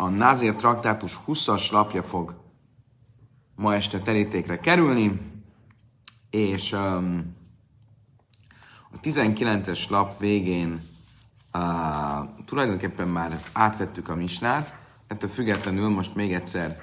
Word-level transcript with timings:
a 0.00 0.08
Názér 0.08 0.56
traktátus 0.56 1.20
20-as 1.26 1.70
lapja 1.70 2.02
fog 2.02 2.34
ma 3.54 3.74
este 3.74 4.00
terítékre 4.00 4.60
kerülni, 4.60 5.20
és 6.30 6.72
um, 6.72 7.36
a 8.92 9.00
19-es 9.02 9.88
lap 9.88 10.18
végén 10.18 10.82
uh, 11.52 12.44
tulajdonképpen 12.44 13.08
már 13.08 13.42
átvettük 13.52 14.08
a 14.08 14.14
misnát, 14.14 14.78
ettől 15.06 15.30
függetlenül 15.30 15.88
most 15.88 16.14
még 16.14 16.32
egyszer 16.32 16.82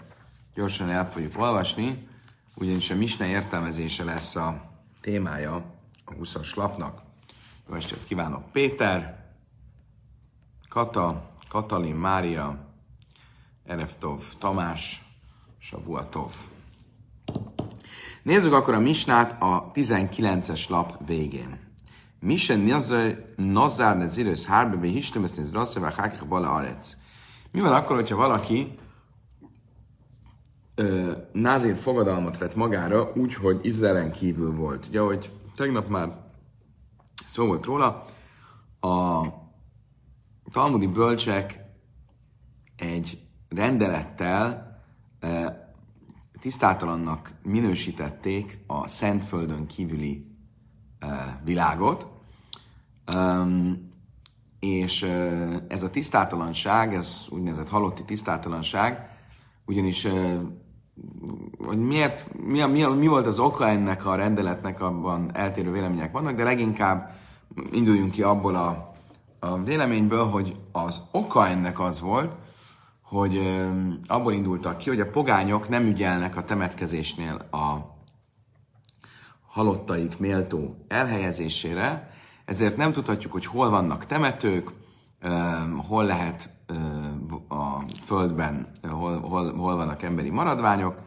gyorsan 0.53 0.89
el 0.89 1.09
fogjuk 1.09 1.37
olvasni, 1.37 2.07
ugyanis 2.55 2.89
a 2.89 2.95
misna 2.95 3.25
értelmezése 3.25 4.03
lesz 4.03 4.35
a 4.35 4.71
témája 5.01 5.55
a 6.05 6.13
20-as 6.13 6.55
lapnak. 6.55 7.01
Jó 7.69 7.75
estét 7.75 8.05
kívánok! 8.05 8.51
Péter, 8.51 9.25
Kata, 10.69 11.31
Katalin, 11.49 11.95
Mária, 11.95 12.66
Ereftov, 13.67 14.23
Tamás, 14.37 15.05
Savuatov. 15.57 16.33
Nézzük 18.23 18.53
akkor 18.53 18.73
a 18.73 18.79
misnát 18.79 19.41
a 19.41 19.71
19-es 19.73 20.69
lap 20.69 21.07
végén. 21.07 21.59
Misen 22.19 22.83
nazár 23.35 23.97
nezirősz 23.97 24.45
hárbe, 24.45 24.87
histem 24.87 25.23
ezt 25.23 25.37
néz 25.37 25.53
rasszavá, 25.53 25.93
hákik 25.93 26.27
bala 26.27 26.53
arec. 26.53 26.97
Mi 27.51 27.59
van 27.59 27.73
akkor, 27.73 27.95
hogyha 27.95 28.15
valaki 28.15 28.77
názér 31.31 31.75
fogadalmat 31.75 32.37
vett 32.37 32.55
magára 32.55 33.11
úgy, 33.15 33.33
hogy 33.33 33.59
Izraelen 33.61 34.11
kívül 34.11 34.55
volt. 34.55 34.87
Ugye, 34.87 34.99
hogy 34.99 35.31
tegnap 35.55 35.87
már 35.87 36.25
szó 37.27 37.45
volt 37.45 37.65
róla, 37.65 38.05
a 38.79 39.23
talmudi 40.51 40.87
bölcsek 40.87 41.59
egy 42.75 43.26
rendelettel 43.49 44.79
tisztátalannak 46.39 47.31
minősítették 47.43 48.63
a 48.67 48.87
Szentföldön 48.87 49.65
kívüli 49.65 50.25
világot, 51.43 52.07
és 54.59 55.03
ez 55.67 55.83
a 55.83 55.89
tisztátalanság, 55.89 56.93
ez 56.93 57.25
úgynevezett 57.29 57.69
halotti 57.69 58.03
tisztátalanság, 58.03 59.09
ugyanis 59.65 60.07
hogy 61.57 61.77
miért, 61.77 62.33
mi, 62.33 62.63
mi, 62.63 62.83
mi 62.83 63.07
volt 63.07 63.27
az 63.27 63.39
oka 63.39 63.67
ennek 63.67 64.05
a 64.05 64.15
rendeletnek, 64.15 64.81
abban 64.81 65.35
eltérő 65.35 65.71
vélemények 65.71 66.11
vannak, 66.11 66.35
de 66.35 66.43
leginkább 66.43 67.15
induljunk 67.71 68.11
ki 68.11 68.21
abból 68.21 68.55
a, 68.55 68.93
a 69.39 69.63
véleményből, 69.63 70.25
hogy 70.25 70.55
az 70.71 71.01
oka 71.11 71.47
ennek 71.47 71.79
az 71.79 72.01
volt, 72.01 72.35
hogy 73.07 73.61
abból 74.07 74.33
indultak 74.33 74.77
ki, 74.77 74.89
hogy 74.89 74.99
a 74.99 75.09
pogányok 75.09 75.69
nem 75.69 75.83
ügyelnek 75.83 76.35
a 76.35 76.43
temetkezésnél 76.43 77.35
a 77.51 77.95
halottaik 79.47 80.17
méltó 80.17 80.85
elhelyezésére, 80.87 82.11
ezért 82.45 82.77
nem 82.77 82.91
tudhatjuk, 82.91 83.31
hogy 83.31 83.45
hol 83.45 83.69
vannak 83.69 84.05
temetők, 84.05 84.71
hol 85.87 86.05
lehet 86.05 86.49
a 87.47 87.79
földben, 88.03 88.67
hol, 88.89 89.19
hol, 89.19 89.55
hol 89.55 89.75
vannak 89.75 90.03
emberi 90.03 90.29
maradványok, 90.29 90.99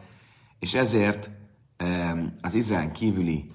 és 0.59 0.73
ezért 0.73 1.29
az 2.41 2.53
Izrael 2.53 2.91
kívüli 2.91 3.51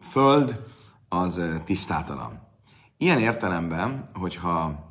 föld 0.00 0.64
az 1.08 1.40
tisztátalan. 1.64 2.40
Ilyen 2.96 3.18
értelemben, 3.18 4.10
hogyha 4.14 4.85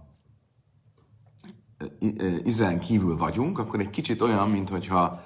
Izrael 2.44 2.80
kívül 2.80 3.17
vagyunk, 3.17 3.59
akkor 3.59 3.80
egy 3.80 3.89
kicsit 3.89 4.22
olyan, 4.22 4.50
mint 4.50 4.69
hogyha 4.69 5.23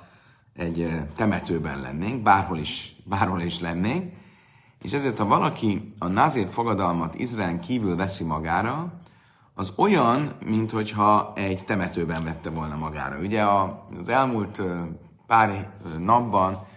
egy 0.53 0.89
temetőben 1.15 1.81
lennénk, 1.81 2.23
bárhol 2.23 2.57
is, 2.57 2.95
bárhol 3.05 3.41
is 3.41 3.59
lennénk, 3.59 4.13
és 4.81 4.91
ezért, 4.91 5.17
ha 5.17 5.25
valaki 5.25 5.93
a 5.97 6.07
nazir 6.07 6.47
fogadalmat 6.47 7.15
Izrael 7.15 7.59
kívül 7.59 7.95
veszi 7.95 8.23
magára, 8.23 8.93
az 9.53 9.73
olyan, 9.75 10.35
mint 10.45 10.71
hogyha 10.71 11.33
egy 11.35 11.65
temetőben 11.65 12.23
vette 12.23 12.49
volna 12.49 12.75
magára. 12.75 13.17
Ugye 13.17 13.43
az 13.99 14.09
elmúlt 14.09 14.61
pár 15.27 15.71
napban 15.97 16.67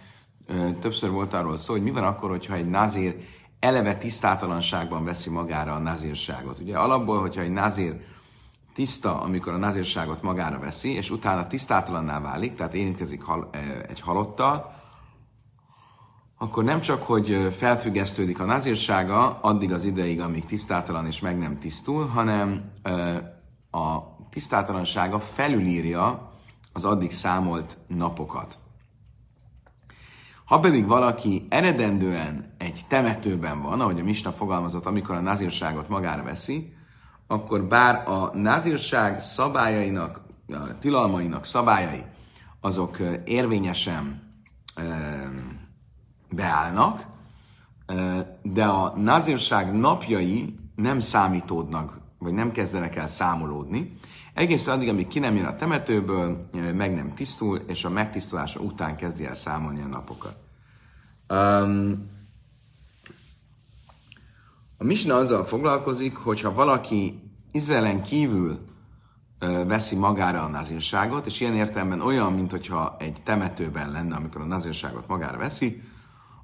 többször 0.79 1.11
volt 1.11 1.33
arról 1.33 1.57
szó, 1.57 1.73
hogy 1.73 1.83
mi 1.83 1.91
van 1.91 2.03
akkor, 2.03 2.29
hogyha 2.29 2.53
egy 2.53 2.69
nazír 2.69 3.15
eleve 3.59 3.97
tisztátalanságban 3.97 5.03
veszi 5.03 5.29
magára 5.29 5.73
a 5.73 5.79
nazírságot. 5.79 6.59
Ugye 6.59 6.77
alapból, 6.77 7.19
hogyha 7.19 7.41
egy 7.41 7.51
nazír 7.51 8.01
tiszta, 8.73 9.21
amikor 9.21 9.53
a 9.53 9.57
nazírságot 9.57 10.21
magára 10.21 10.59
veszi, 10.59 10.91
és 10.91 11.11
utána 11.11 11.47
tisztátalanná 11.47 12.19
válik, 12.19 12.55
tehát 12.55 12.73
érintkezik 12.73 13.21
hal, 13.21 13.49
egy 13.87 13.99
halottal, 13.99 14.81
akkor 16.37 16.63
nem 16.63 16.81
csak, 16.81 17.03
hogy 17.03 17.53
felfüggesztődik 17.57 18.39
a 18.39 18.45
nazírsága 18.45 19.39
addig 19.41 19.71
az 19.71 19.83
ideig, 19.83 20.21
amíg 20.21 20.45
tisztátalan 20.45 21.05
és 21.05 21.19
meg 21.19 21.37
nem 21.37 21.57
tisztul, 21.57 22.07
hanem 22.07 22.71
a 23.71 23.99
tisztátalansága 24.29 25.19
felülírja 25.19 26.31
az 26.73 26.85
addig 26.85 27.11
számolt 27.11 27.77
napokat. 27.87 28.57
Ha 30.45 30.59
pedig 30.59 30.87
valaki 30.87 31.45
eredendően 31.49 32.53
egy 32.57 32.81
temetőben 32.87 33.61
van, 33.61 33.81
ahogy 33.81 33.99
a 33.99 34.03
Misna 34.03 34.31
fogalmazott, 34.31 34.85
amikor 34.85 35.15
a 35.15 35.21
nazírságot 35.21 35.89
magára 35.89 36.23
veszi, 36.23 36.73
akkor 37.33 37.63
bár 37.63 38.07
a 38.07 38.37
nazírság 38.37 39.19
szabályainak, 39.19 40.21
a 40.47 40.77
tilalmainak 40.79 41.45
szabályai, 41.45 42.03
azok 42.61 42.97
érvényesen 43.25 44.21
beállnak, 46.31 47.05
de 48.41 48.65
a 48.65 48.97
nazírság 48.97 49.73
napjai 49.75 50.55
nem 50.75 50.99
számítódnak, 50.99 51.99
vagy 52.17 52.33
nem 52.33 52.51
kezdenek 52.51 52.95
el 52.95 53.07
számolódni, 53.07 53.93
egész 54.33 54.67
addig, 54.67 54.89
amíg 54.89 55.07
ki 55.07 55.19
nem 55.19 55.35
jön 55.35 55.45
a 55.45 55.55
temetőből, 55.55 56.39
meg 56.75 56.95
nem 56.95 57.13
tisztul, 57.13 57.57
és 57.57 57.85
a 57.85 57.89
megtisztulása 57.89 58.59
után 58.59 58.95
kezdi 58.95 59.25
el 59.25 59.35
számolni 59.35 59.81
a 59.81 59.87
napokat. 59.87 60.35
Um, 61.29 62.11
a 64.77 64.83
Misna 64.83 65.15
azzal 65.15 65.45
foglalkozik, 65.45 66.15
hogyha 66.15 66.53
valaki 66.53 67.22
Izraelen 67.53 68.01
kívül 68.01 68.59
veszi 69.67 69.95
magára 69.95 70.43
a 70.43 70.47
nazírságot, 70.47 71.25
és 71.25 71.39
ilyen 71.39 71.55
értelemben 71.55 72.01
olyan, 72.01 72.33
mint 72.33 72.51
hogyha 72.51 72.95
egy 72.99 73.17
temetőben 73.23 73.91
lenne, 73.91 74.15
amikor 74.15 74.41
a 74.41 74.45
nazírságot 74.45 75.07
magára 75.07 75.37
veszi, 75.37 75.81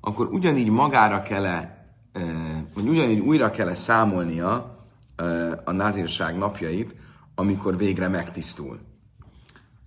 akkor 0.01 0.27
ugyanígy 0.27 0.69
magára 0.69 1.21
kell 1.21 1.45
-e, 1.45 1.87
vagy 2.73 2.87
ugyanígy 2.87 3.19
újra 3.19 3.51
kell 3.51 3.73
számolnia 3.73 4.77
a 5.65 5.71
nazírság 5.71 6.37
napjait, 6.37 6.95
amikor 7.35 7.77
végre 7.77 8.07
megtisztul. 8.07 8.79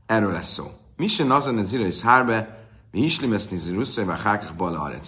Erről 0.06 0.32
lesz 0.32 0.52
szó. 0.52 0.70
Misen 0.96 1.30
azon 1.30 1.58
az 1.58 1.72
ilősz 1.72 2.02
hárbe, 2.02 2.66
mi 2.90 3.00
is 3.00 3.20
limeszni 3.20 3.56
zirusszai, 3.56 4.04
hákach 4.04 4.56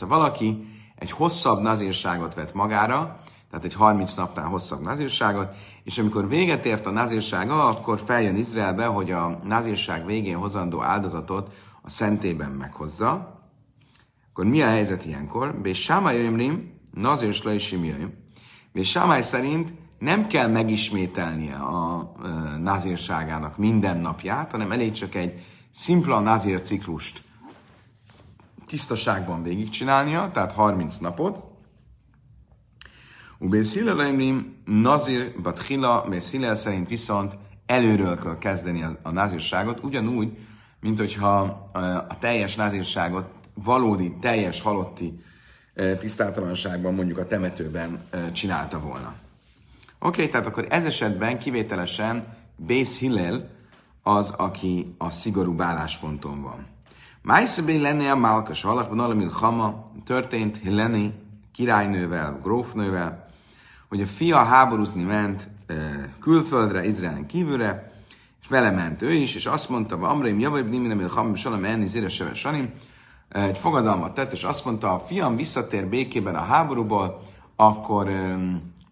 Ha 0.00 0.06
valaki 0.06 0.68
egy 0.96 1.10
hosszabb 1.10 1.62
nazírságot 1.62 2.34
vett 2.34 2.54
magára, 2.54 3.16
tehát 3.54 3.68
egy 3.68 3.78
30 3.78 4.14
napnál 4.14 4.46
hosszabb 4.46 4.82
nazírságot, 4.82 5.54
és 5.84 5.98
amikor 5.98 6.28
véget 6.28 6.66
ért 6.66 6.86
a 6.86 6.90
nazírsága, 6.90 7.68
akkor 7.68 8.00
feljön 8.00 8.36
Izraelbe, 8.36 8.84
hogy 8.86 9.10
a 9.10 9.40
nazírság 9.44 10.06
végén 10.06 10.36
hozandó 10.36 10.82
áldozatot 10.82 11.54
a 11.82 11.90
szentében 11.90 12.50
meghozza, 12.50 13.40
akkor 14.30 14.44
mi 14.44 14.62
a 14.62 14.66
helyzet 14.66 15.04
ilyenkor? 15.04 15.54
Bé 15.60 15.72
Sámály 15.72 16.26
Ömrim, 16.26 16.80
Nazir 16.92 17.34
Slai 17.34 17.58
Simjöjm. 17.58 18.08
Bé 18.72 18.82
szerint 19.20 19.72
nem 19.98 20.26
kell 20.26 20.48
megismételnie 20.48 21.54
a 21.54 22.12
nazírságának 22.58 23.58
minden 23.58 23.98
napját, 23.98 24.50
hanem 24.50 24.72
elég 24.72 24.92
csak 24.92 25.14
egy 25.14 25.44
szimpla 25.70 26.20
nazír 26.20 26.60
ciklust 26.60 27.22
tisztaságban 28.66 29.42
végigcsinálnia, 29.42 30.30
tehát 30.32 30.52
30 30.52 30.96
napot. 30.96 31.52
Ubé 33.38 33.62
Szileleimrim, 33.62 34.56
Nazir 34.64 35.40
Batchila, 35.42 36.06
mert 36.08 36.22
Szilel 36.22 36.54
szerint 36.54 36.88
viszont 36.88 37.36
előről 37.66 38.18
kell 38.18 38.38
kezdeni 38.38 38.82
a, 38.82 38.98
a 39.02 39.10
nazírságot, 39.10 39.82
ugyanúgy, 39.82 40.36
mint 40.80 40.98
hogyha 40.98 41.38
a 42.08 42.18
teljes 42.18 42.56
nazírságot 42.56 43.26
valódi, 43.54 44.16
teljes 44.20 44.60
halotti 44.60 45.22
tisztátalanságban 45.98 46.94
mondjuk 46.94 47.18
a 47.18 47.26
temetőben 47.26 48.08
csinálta 48.32 48.80
volna. 48.80 49.14
Oké, 49.98 50.20
okay, 50.20 50.28
tehát 50.28 50.46
akkor 50.46 50.66
ez 50.70 50.84
esetben 50.84 51.38
kivételesen 51.38 52.36
Bész 52.56 52.98
Hillel 52.98 53.50
az, 54.02 54.30
aki 54.30 54.94
a 54.98 55.10
szigorú 55.10 55.62
állásponton 55.62 56.42
van. 56.42 56.66
Májszebé 57.22 57.76
lenne 57.76 58.10
a 58.10 58.16
Málkas 58.16 58.62
halakban, 58.62 59.00
alamil 59.00 59.28
Hama 59.28 59.90
történt 60.04 60.58
Hilleni 60.58 61.14
királynővel, 61.52 62.38
grófnővel, 62.42 63.23
hogy 63.94 64.02
a 64.02 64.06
fia 64.06 64.36
háborúzni 64.36 65.02
ment 65.02 65.50
külföldre, 66.20 66.86
Izraelen 66.86 67.26
kívülre, 67.26 67.92
és 68.40 68.48
vele 68.48 68.70
ment 68.70 69.02
ő 69.02 69.12
is, 69.12 69.34
és 69.34 69.46
azt 69.46 69.68
mondta, 69.68 69.96
Amraim 69.96 70.38
Javaib 70.38 70.68
Nimin, 70.68 70.90
amit 70.90 71.10
Hamim 71.10 71.34
Salam 71.34 71.64
Enni 71.64 71.86
Zire 71.86 72.08
Seve 72.08 72.34
Sanim, 72.34 72.70
egy 73.28 73.58
fogadalmat 73.58 74.14
tett, 74.14 74.32
és 74.32 74.42
azt 74.42 74.64
mondta, 74.64 74.94
a 74.94 74.98
fiam 74.98 75.36
visszatér 75.36 75.86
békében 75.86 76.34
a 76.34 76.40
háborúból, 76.40 77.22
akkor 77.56 78.10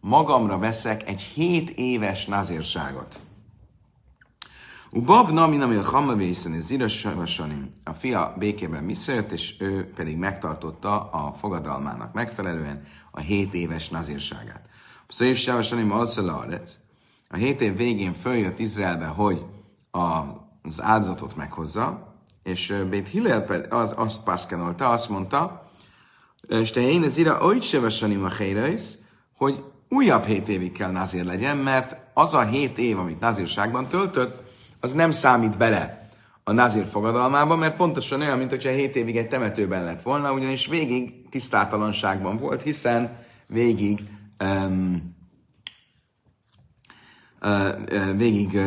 magamra 0.01 0.59
veszek 0.59 1.09
egy 1.09 1.21
7 1.21 1.71
éves 1.71 2.27
nazírságot. 2.27 3.21
Ubab 4.91 5.31
nami 5.31 5.57
nami 5.57 5.75
a 5.75 5.83
hamavészen 5.83 6.55
és 6.55 7.07
A 7.85 7.93
fia 7.93 8.35
békében 8.39 8.87
visszajött, 8.87 9.33
és 9.33 9.55
ő 9.61 9.93
pedig 9.95 10.17
megtartotta 10.17 11.11
a 11.11 11.33
fogadalmának 11.33 12.13
megfelelően 12.13 12.83
a 13.11 13.21
7 13.21 13.55
éves 13.55 13.89
nazírságát. 13.89 14.71
Szöjv 15.13 15.37
Savasanim 15.37 15.93
Alszalaret. 15.93 16.81
A 17.29 17.37
7 17.37 17.61
év 17.61 17.77
végén 17.77 18.13
följött 18.13 18.59
Izraelbe, 18.59 19.05
hogy 19.05 19.45
az 19.91 20.83
áldozatot 20.83 21.37
meghozza, 21.37 22.15
és 22.43 22.75
Bét 22.91 23.09
Hillel 23.09 23.67
az, 23.71 23.93
azt 23.97 24.23
paszkenolta, 24.23 24.89
azt 24.89 25.09
mondta, 25.09 25.65
és 26.49 26.71
te 26.71 26.81
én 26.81 27.03
ez 27.03 27.17
ira 27.17 27.45
oly 27.45 27.61
sevesanim 27.61 28.25
a 28.25 28.29
hogy 29.37 29.65
újabb 29.89 30.25
hét 30.25 30.49
évig 30.49 30.73
kell 30.73 30.91
Nazir 30.91 31.25
legyen, 31.25 31.57
mert 31.57 31.97
az 32.15 32.35
a 32.35 32.45
hét 32.45 32.79
év, 32.79 32.99
amit 32.99 33.21
Nazirságban 33.21 33.89
töltött, 33.89 34.43
az 34.81 34.93
nem 34.93 35.11
számít 35.11 35.57
bele 35.57 36.09
a 36.45 36.53
Nazir 36.53 36.85
fogadalmába, 36.85 37.57
mert 37.57 37.77
pontosan 37.77 38.21
olyan, 38.21 38.39
mint 38.39 38.51
hogyha 38.51 38.71
hét 38.71 38.97
évig 38.97 39.17
egy 39.17 39.29
temetőben 39.29 39.85
lett 39.85 40.03
volna, 40.03 40.33
ugyanis 40.33 40.67
végig 40.67 41.29
tisztátalanságban 41.29 42.39
volt, 42.39 42.63
hiszen 42.63 43.17
végig 43.47 44.01
um, 44.43 45.15
uh, 47.41 48.17
végig 48.17 48.61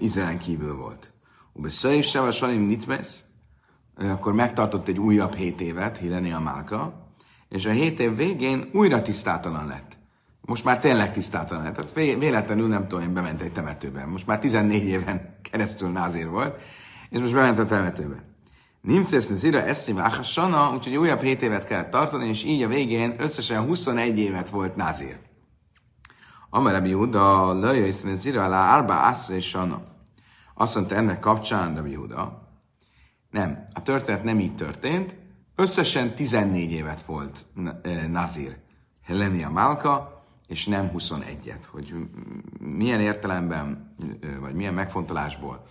Izrael 0.00 0.38
kívül 0.38 0.76
volt. 0.76 1.12
Ube 1.52 1.68
Szai 1.68 2.02
Seva 2.02 2.32
Salim 2.32 2.62
Nitmes, 2.62 3.08
akkor 3.96 4.32
megtartott 4.32 4.88
egy 4.88 4.98
újabb 4.98 5.34
hét 5.34 5.60
évet, 5.60 5.98
Hileni 5.98 6.32
a 6.32 6.40
Málka, 6.40 7.06
és 7.48 7.66
a 7.66 7.70
hét 7.70 8.00
év 8.00 8.16
végén 8.16 8.68
újra 8.72 9.02
tisztátalan 9.02 9.66
lett. 9.66 9.96
Most 10.40 10.64
már 10.64 10.78
tényleg 10.80 11.12
tisztátalan 11.12 11.62
lett. 11.64 11.74
Tehát 11.74 12.18
véletlenül 12.18 12.68
nem 12.68 12.88
tudom, 12.88 13.04
én 13.04 13.14
bement 13.14 13.40
egy 13.40 13.52
temetőben. 13.52 14.08
Most 14.08 14.26
már 14.26 14.38
14 14.38 14.84
éven 14.84 15.38
keresztül 15.50 15.88
názér 15.88 16.28
volt, 16.28 16.60
és 17.10 17.18
most 17.18 17.34
bement 17.34 17.58
a 17.58 17.66
temetőbe. 17.66 18.27
Nimcesz 18.80 19.32
Zira 19.32 19.62
Eszrim 19.62 20.22
Sana, 20.22 20.72
úgyhogy 20.74 20.96
újabb 20.96 21.20
7 21.20 21.42
évet 21.42 21.64
kellett 21.64 21.90
tartani, 21.90 22.28
és 22.28 22.44
így 22.44 22.62
a 22.62 22.68
végén 22.68 23.14
összesen 23.18 23.66
21 23.66 24.18
évet 24.18 24.50
volt 24.50 24.76
názér. 24.76 25.18
Amarabi 26.50 26.94
Uda, 26.94 27.52
Lajöjsz 27.52 28.06
Zira 28.14 28.44
alá 28.44 28.76
Arba 28.76 29.06
Aszra. 29.06 29.82
Azt 30.54 30.74
mondta 30.74 30.94
ennek 30.94 31.20
kapcsán, 31.20 31.74
Rabbi 31.74 31.94
Huda, 31.94 32.48
nem, 33.30 33.66
a 33.74 33.82
történet 33.82 34.24
nem 34.24 34.40
így 34.40 34.54
történt, 34.54 35.16
összesen 35.54 36.14
14 36.14 36.70
évet 36.70 37.02
volt 37.02 37.46
Nazir 38.08 38.56
Helenia 39.04 39.50
Málka, 39.50 40.22
és 40.46 40.66
nem 40.66 40.90
21-et. 40.96 41.64
Hogy 41.70 41.94
milyen 42.60 43.00
értelemben, 43.00 43.94
vagy 44.40 44.54
milyen 44.54 44.74
megfontolásból, 44.74 45.66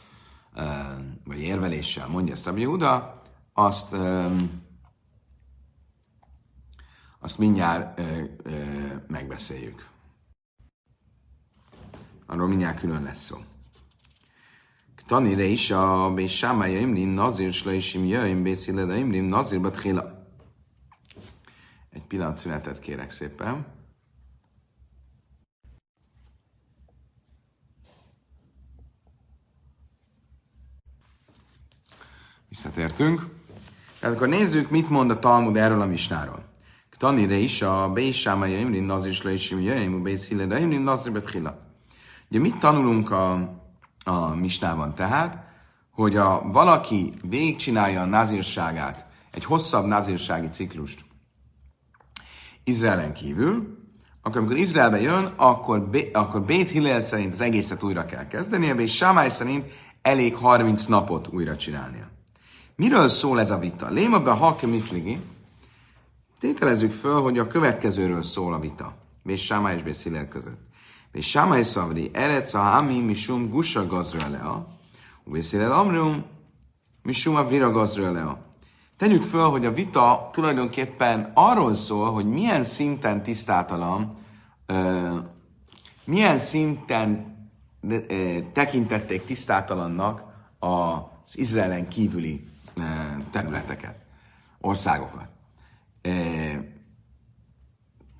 vagy 1.23 1.39
érveléssel 1.39 2.07
mondja 2.07 2.33
ezt 2.33 2.45
Rabbi 2.45 2.63
Huda, 2.63 3.21
azt, 3.53 3.95
azt 7.19 7.37
mindjárt 7.37 8.01
megbeszéljük. 9.07 9.87
Arról 12.25 12.47
mindjárt 12.47 12.79
külön 12.79 13.03
lesz 13.03 13.23
szó. 13.23 13.37
Tanire 15.05 15.43
is 15.43 15.71
a 15.71 16.13
Bésámája 16.13 16.79
Imrin 16.79 17.09
Nazir 17.09 17.53
Slaisim 17.53 18.05
Jöjjön 18.05 18.43
Bészileda 18.43 18.95
Imrin 18.95 19.23
Nazir 19.23 19.61
Batchila. 19.61 20.27
Egy 21.89 22.01
pillanat 22.01 22.37
szünetet 22.37 22.79
kérek 22.79 23.09
szépen. 23.09 23.76
Visszatértünk. 32.57 33.25
Tehát 33.99 34.15
akkor 34.15 34.27
nézzük, 34.27 34.69
mit 34.69 34.89
mond 34.89 35.09
a 35.11 35.19
Talmud 35.19 35.57
erről 35.57 35.81
a 35.81 35.85
misnáról. 35.85 36.43
Tanire 36.97 37.35
is 37.35 37.61
a 37.61 37.89
Bésámája 37.93 38.59
Imrin 38.59 38.83
Nazir 38.83 39.13
Slaisim 39.13 39.61
Jöjjön 39.61 40.03
Bészileda 40.03 40.57
Imrin 40.57 40.81
Nazir 40.81 41.11
Batchila. 41.11 41.57
Ugye 42.29 42.39
mit 42.39 42.57
tanulunk 42.57 43.11
a 43.11 43.55
a 44.03 44.35
misnában 44.35 44.95
tehát, 44.95 45.43
hogy 45.91 46.15
a 46.15 46.41
valaki 46.51 47.13
végigcsinálja 47.21 48.01
a 48.01 48.05
nazírságát, 48.05 49.05
egy 49.31 49.45
hosszabb 49.45 49.85
nazírsági 49.85 50.49
ciklust 50.49 51.05
Izraelen 52.63 53.13
kívül, 53.13 53.77
akkor 54.21 54.41
amikor 54.41 54.57
Izraelbe 54.57 55.01
jön, 55.01 55.33
akkor, 55.35 55.89
Bé- 55.89 56.15
akkor 56.15 56.41
Bét 56.41 56.69
Hillel 56.69 57.01
szerint 57.01 57.33
az 57.33 57.41
egészet 57.41 57.83
újra 57.83 58.05
kell 58.05 58.27
kezdenie, 58.27 58.73
és 58.73 58.95
Sámály 58.95 59.29
szerint 59.29 59.65
elég 60.01 60.35
30 60.35 60.85
napot 60.85 61.27
újra 61.27 61.55
csinálnia. 61.55 62.15
Miről 62.77 63.07
szól 63.07 63.39
ez 63.39 63.49
a 63.49 63.57
vita? 63.57 63.89
Léma 63.89 64.19
be 64.19 64.31
hakke 64.31 64.67
mifligi. 64.67 65.19
Tételezzük 66.39 66.91
föl, 66.91 67.21
hogy 67.21 67.37
a 67.37 67.47
következőről 67.47 68.23
szól 68.23 68.53
a 68.53 68.59
vita. 68.59 68.93
És 69.25 69.45
Sámály 69.45 69.75
és 69.75 69.83
Bét 69.83 70.01
Hillel 70.01 70.27
között. 70.27 70.59
És 71.11 71.29
Sámai 71.29 71.63
Szavri, 71.63 72.09
Erec 72.13 72.53
a 72.53 72.59
Hami 72.59 72.99
Misum 72.99 73.49
Gusa 73.49 73.87
Gazrelea, 73.87 74.67
Ubészélel 75.23 75.71
Amrum 75.71 76.25
Misum 77.03 77.35
a 77.35 77.47
Vira 77.47 77.71
Gazrelea. 77.71 78.45
Tegyük 78.97 79.21
föl, 79.21 79.49
hogy 79.49 79.65
a 79.65 79.73
vita 79.73 80.29
tulajdonképpen 80.31 81.31
arról 81.33 81.73
szól, 81.73 82.11
hogy 82.11 82.25
milyen 82.25 82.63
szinten 82.63 83.23
tisztátalan, 83.23 84.17
milyen 86.05 86.37
szinten 86.37 87.35
tekintették 88.53 89.25
tisztátalannak 89.25 90.23
az 90.59 91.37
Izraelen 91.37 91.87
kívüli 91.87 92.55
területeket, 93.31 93.95
országokat 94.61 95.27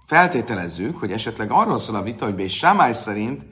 feltételezzük, 0.06 0.98
hogy 0.98 1.12
esetleg 1.12 1.52
arról 1.52 1.80
szól 1.80 1.96
a 1.96 2.02
vita, 2.02 2.26
hogy 2.26 2.36
Bés 2.36 2.58
Sámály 2.58 2.94
szerint 2.94 3.46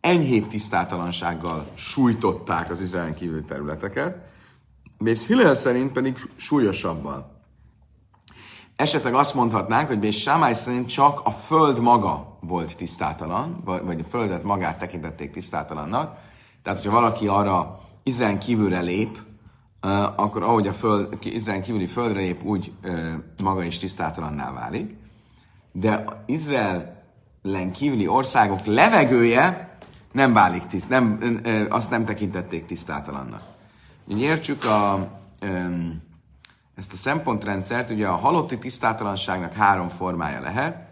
enyhébb 0.00 0.48
tisztátalansággal 0.48 1.66
sújtották 1.74 2.70
az 2.70 2.80
Izraelen 2.80 3.14
kívül 3.14 3.44
területeket, 3.44 4.24
Bész 4.98 5.26
Hillel 5.26 5.54
szerint 5.54 5.92
pedig 5.92 6.16
súlyosabban. 6.36 7.34
Esetleg 8.76 9.14
azt 9.14 9.34
mondhatnánk, 9.34 9.88
hogy 9.88 9.98
Bész 9.98 10.16
Sámály 10.16 10.54
szerint 10.54 10.88
csak 10.88 11.20
a 11.24 11.30
föld 11.30 11.80
maga 11.80 12.38
volt 12.40 12.76
tisztátalan, 12.76 13.62
vagy 13.64 14.00
a 14.00 14.08
földet 14.08 14.42
magát 14.42 14.78
tekintették 14.78 15.30
tisztátalannak. 15.30 16.18
Tehát, 16.62 16.78
hogyha 16.78 17.00
valaki 17.00 17.26
arra 17.26 17.80
Izraelen 18.02 18.38
kívülre 18.38 18.80
lép, 18.80 19.18
akkor 20.16 20.42
ahogy 20.42 20.66
a 20.66 20.72
föld, 20.72 21.18
Izraelen 21.22 21.64
kívüli 21.64 21.86
földre 21.86 22.20
lép, 22.20 22.42
úgy 22.44 22.72
maga 23.42 23.62
is 23.62 23.78
tisztátalanná 23.78 24.52
válik 24.52 24.96
de 25.78 26.04
Izraelen 26.26 27.72
kívüli 27.72 28.06
országok 28.06 28.64
levegője 28.64 29.78
nem 30.12 30.32
válik 30.32 30.66
tiszt, 30.66 30.88
nem, 30.88 31.40
azt 31.68 31.90
nem 31.90 32.04
tekintették 32.04 32.66
tisztátalannak. 32.66 33.42
Úgy 34.08 34.20
értsük 34.20 34.64
a, 34.64 35.08
ezt 36.74 36.92
a 36.92 36.96
szempontrendszert, 36.96 37.90
ugye 37.90 38.06
a 38.06 38.16
halotti 38.16 38.58
tisztátalanságnak 38.58 39.52
három 39.52 39.88
formája 39.88 40.40
lehet. 40.40 40.88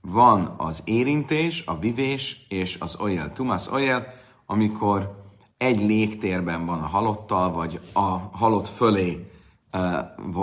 Van 0.00 0.54
az 0.56 0.82
érintés, 0.84 1.62
a 1.66 1.78
vivés 1.78 2.46
és 2.48 2.76
az 2.80 2.96
olyel. 3.00 3.32
Tumas 3.32 3.70
olyel, 3.70 4.06
amikor 4.46 5.17
egy 5.58 5.80
légtérben 5.80 6.66
van 6.66 6.82
a 6.82 6.86
halottal, 6.86 7.52
vagy 7.52 7.80
a 7.92 8.08
halott 8.32 8.68
fölé, 8.68 9.30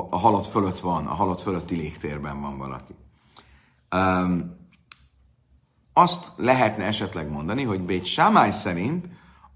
a 0.10 0.18
halott 0.18 0.46
fölött 0.46 0.80
van, 0.80 1.06
a 1.06 1.14
halott 1.14 1.42
fölötti 1.42 1.76
légtérben 1.76 2.42
van 2.42 2.58
valaki. 2.58 2.96
Azt 5.94 6.32
lehetne 6.36 6.84
esetleg 6.84 7.30
mondani, 7.30 7.64
hogy 7.64 7.82
Bét 7.82 8.06
Sámály 8.06 8.52
szerint 8.52 9.06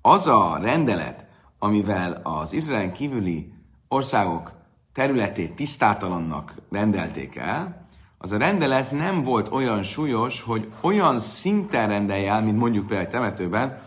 az 0.01 0.27
a 0.27 0.57
rendelet, 0.61 1.27
amivel 1.59 2.21
az 2.23 2.53
Izrael 2.53 2.91
kívüli 2.91 3.53
országok 3.87 4.51
területét 4.93 5.55
tisztátalannak 5.55 6.55
rendelték 6.69 7.35
el, 7.35 7.87
az 8.17 8.31
a 8.31 8.37
rendelet 8.37 8.91
nem 8.91 9.23
volt 9.23 9.51
olyan 9.51 9.83
súlyos, 9.83 10.41
hogy 10.41 10.71
olyan 10.81 11.19
szinten 11.19 11.87
rendelje 11.87 12.31
el, 12.31 12.43
mint 12.43 12.57
mondjuk 12.57 12.87
például 12.87 13.09
temetőben, 13.09 13.81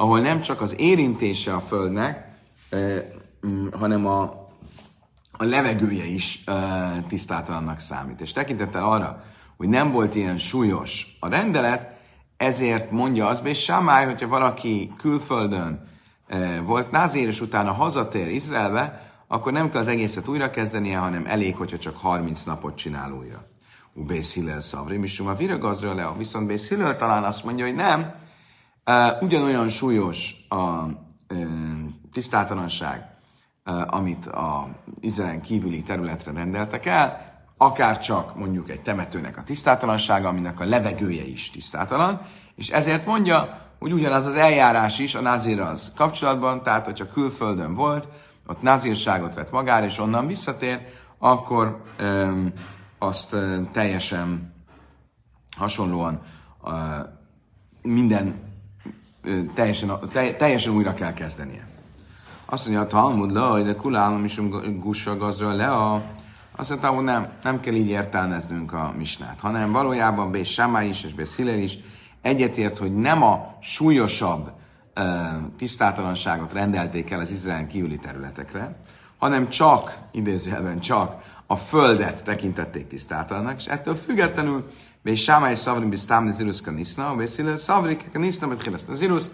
ahol 0.00 0.20
nem 0.20 0.40
csak 0.40 0.60
az 0.60 0.74
érintése 0.78 1.54
a 1.54 1.60
földnek, 1.60 2.28
eh, 2.70 3.04
hanem 3.72 4.06
a, 4.06 4.20
a 5.32 5.44
levegője 5.44 6.04
is 6.04 6.44
tisztátalannak 7.08 7.78
számít. 7.78 8.20
És 8.20 8.32
tekintettel 8.32 8.84
arra, 8.84 9.24
hogy 9.56 9.68
nem 9.68 9.90
volt 9.90 10.14
ilyen 10.14 10.38
súlyos 10.38 11.16
a 11.20 11.28
rendelet, 11.28 11.96
ezért 12.36 12.90
mondja 12.90 13.26
az, 13.26 13.40
és 13.44 13.62
Samály, 13.62 14.04
hogyha 14.04 14.28
valaki 14.28 14.92
külföldön 14.96 15.88
volt 16.64 16.90
názér, 16.90 17.26
és 17.26 17.40
utána 17.40 17.72
hazatér 17.72 18.28
Izraelbe, 18.28 19.12
akkor 19.26 19.52
nem 19.52 19.70
kell 19.70 19.80
az 19.80 19.88
egészet 19.88 20.28
újra 20.28 20.50
kezdenie, 20.50 20.98
hanem 20.98 21.26
elég, 21.26 21.56
hogyha 21.56 21.78
csak 21.78 21.96
30 21.96 22.42
napot 22.42 22.76
csinál 22.76 23.12
újra. 23.12 23.46
Ubész 23.92 24.34
Hillel 24.34 24.60
Szavri, 24.60 25.00
és 25.02 25.20
a 25.20 25.34
viragazra 25.34 25.94
le, 25.94 26.12
viszont 26.16 26.46
Bész 26.46 26.72
talán 26.98 27.24
azt 27.24 27.44
mondja, 27.44 27.64
hogy 27.64 27.74
nem, 27.74 28.14
ugyanolyan 29.20 29.68
súlyos 29.68 30.34
a 30.48 30.84
tisztátalanság, 32.12 33.06
amit 33.86 34.26
a 34.26 34.68
Izraelen 35.00 35.40
kívüli 35.40 35.82
területre 35.82 36.32
rendeltek 36.32 36.86
el, 36.86 37.26
akár 37.56 37.98
csak 37.98 38.36
mondjuk 38.36 38.70
egy 38.70 38.80
temetőnek 38.80 39.36
a 39.36 39.42
tisztátalansága, 39.42 40.28
aminek 40.28 40.60
a 40.60 40.64
levegője 40.64 41.24
is 41.24 41.50
tisztátalan, 41.50 42.20
és 42.54 42.68
ezért 42.68 43.06
mondja, 43.06 43.66
hogy 43.78 43.92
ugyanaz 43.92 44.26
az 44.26 44.34
eljárás 44.34 44.98
is 44.98 45.14
a 45.14 45.20
názir 45.20 45.60
az 45.60 45.92
kapcsolatban, 45.96 46.62
tehát 46.62 46.84
hogyha 46.84 47.10
külföldön 47.12 47.74
volt, 47.74 48.08
ott 48.46 48.62
názírságot 48.62 49.34
vett 49.34 49.50
magára, 49.50 49.86
és 49.86 49.98
onnan 49.98 50.26
visszatér, 50.26 50.80
akkor 51.18 51.80
öm, 51.96 52.52
azt 52.98 53.32
öm, 53.32 53.68
teljesen 53.72 54.54
hasonlóan 55.56 56.20
öm, 56.64 57.16
minden 57.82 58.47
teljesen, 59.54 59.92
teljesen 60.38 60.72
újra 60.72 60.94
kell 60.94 61.12
kezdenie. 61.12 61.66
Azt 62.46 62.64
mondja, 62.64 62.84
a 62.84 62.86
Talmud 62.86 63.32
le, 63.32 63.40
hogy 63.40 63.76
kulálom 63.76 64.24
is 64.24 64.40
gussa 64.80 65.16
gazra 65.16 65.52
le 65.52 65.70
a... 65.70 66.02
Azt 66.56 66.68
mondta, 66.68 66.88
hogy 66.88 67.04
nem, 67.04 67.28
nem 67.42 67.60
kell 67.60 67.74
így 67.74 67.88
értelmeznünk 67.88 68.72
a 68.72 68.92
misnát, 68.96 69.40
hanem 69.40 69.72
valójában 69.72 70.30
Bé 70.30 70.42
Samá 70.42 70.82
is 70.82 71.04
és 71.04 71.14
Bé 71.14 71.24
Sziller 71.24 71.58
is 71.58 71.78
egyetért, 72.22 72.78
hogy 72.78 72.94
nem 72.94 73.22
a 73.22 73.54
súlyosabb 73.60 74.52
uh, 74.96 75.04
tisztátalanságot 75.56 76.52
rendelték 76.52 77.10
el 77.10 77.20
az 77.20 77.30
Izrael 77.30 77.66
kívüli 77.66 77.98
területekre, 77.98 78.76
hanem 79.18 79.48
csak, 79.48 79.98
idézőjelben 80.12 80.80
csak, 80.80 81.22
a 81.46 81.56
földet 81.56 82.24
tekintették 82.24 82.86
tisztátalannak, 82.86 83.58
és 83.58 83.66
ettől 83.66 83.94
függetlenül 83.94 84.70
és 85.08 85.22
Sámály 85.22 85.54
Szavrim 85.54 85.88
Bisztám 85.88 86.24
Nezirus 86.24 86.60
Kaniszna, 86.60 87.14
Beszél 87.14 87.56
Szavrik 87.56 88.10
Kaniszna, 88.12 88.46
mert 88.46 88.62
Hilasz 88.62 88.84
Nezirus. 88.84 89.24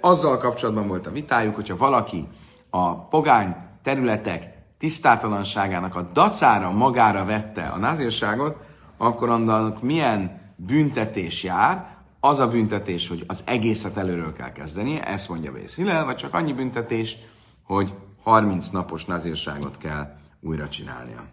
Azzal 0.00 0.38
kapcsolatban 0.38 0.88
volt 0.88 1.06
a 1.06 1.10
vitájuk, 1.10 1.54
hogyha 1.54 1.76
valaki 1.76 2.28
a 2.70 3.08
pogány 3.08 3.56
területek 3.82 4.54
tisztátalanságának 4.78 5.94
a 5.94 6.10
dacára 6.12 6.70
magára 6.70 7.24
vette 7.24 7.62
a 7.62 7.78
názírságot, 7.78 8.56
akkor 8.96 9.28
annak 9.28 9.82
milyen 9.82 10.40
büntetés 10.56 11.42
jár, 11.42 11.90
az 12.20 12.38
a 12.38 12.48
büntetés, 12.48 13.08
hogy 13.08 13.24
az 13.26 13.42
egészet 13.46 13.96
előről 13.96 14.32
kell 14.32 14.52
kezdenie, 14.52 15.02
ezt 15.06 15.28
mondja 15.28 15.52
Bész 15.52 15.76
vagy 15.76 16.16
csak 16.16 16.34
annyi 16.34 16.52
büntetés, 16.52 17.16
hogy 17.62 17.94
30 18.22 18.68
napos 18.68 19.04
nazírságot 19.04 19.78
kell 19.78 20.16
újra 20.40 20.68
csinálnia. 20.68 21.24